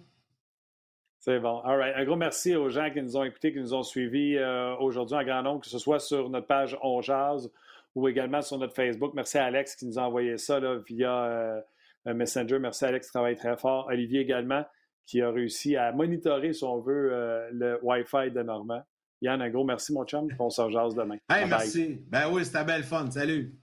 [1.19, 1.59] C'est bon.
[1.59, 1.95] All right.
[1.97, 5.17] Un gros merci aux gens qui nous ont écoutés, qui nous ont suivis euh, aujourd'hui
[5.17, 7.51] en grand nombre, que ce soit sur notre page On Jazz
[7.95, 9.13] ou également sur notre Facebook.
[9.13, 11.61] Merci à Alex qui nous a envoyé ça là, via euh,
[12.05, 12.59] Messenger.
[12.59, 13.87] Merci à Alex qui travaille très fort.
[13.87, 14.63] Olivier également.
[15.05, 18.83] qui a réussi à monitorer, si on veut, le Wi-Fi de Normand.
[19.21, 20.27] Yann, un gros merci, mon chum.
[20.39, 21.17] On se rejase demain.
[21.29, 21.99] Hey, merci.
[22.07, 23.09] Ben oui, c'était belle fun.
[23.11, 23.53] Salut.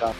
[0.00, 0.12] Ciao.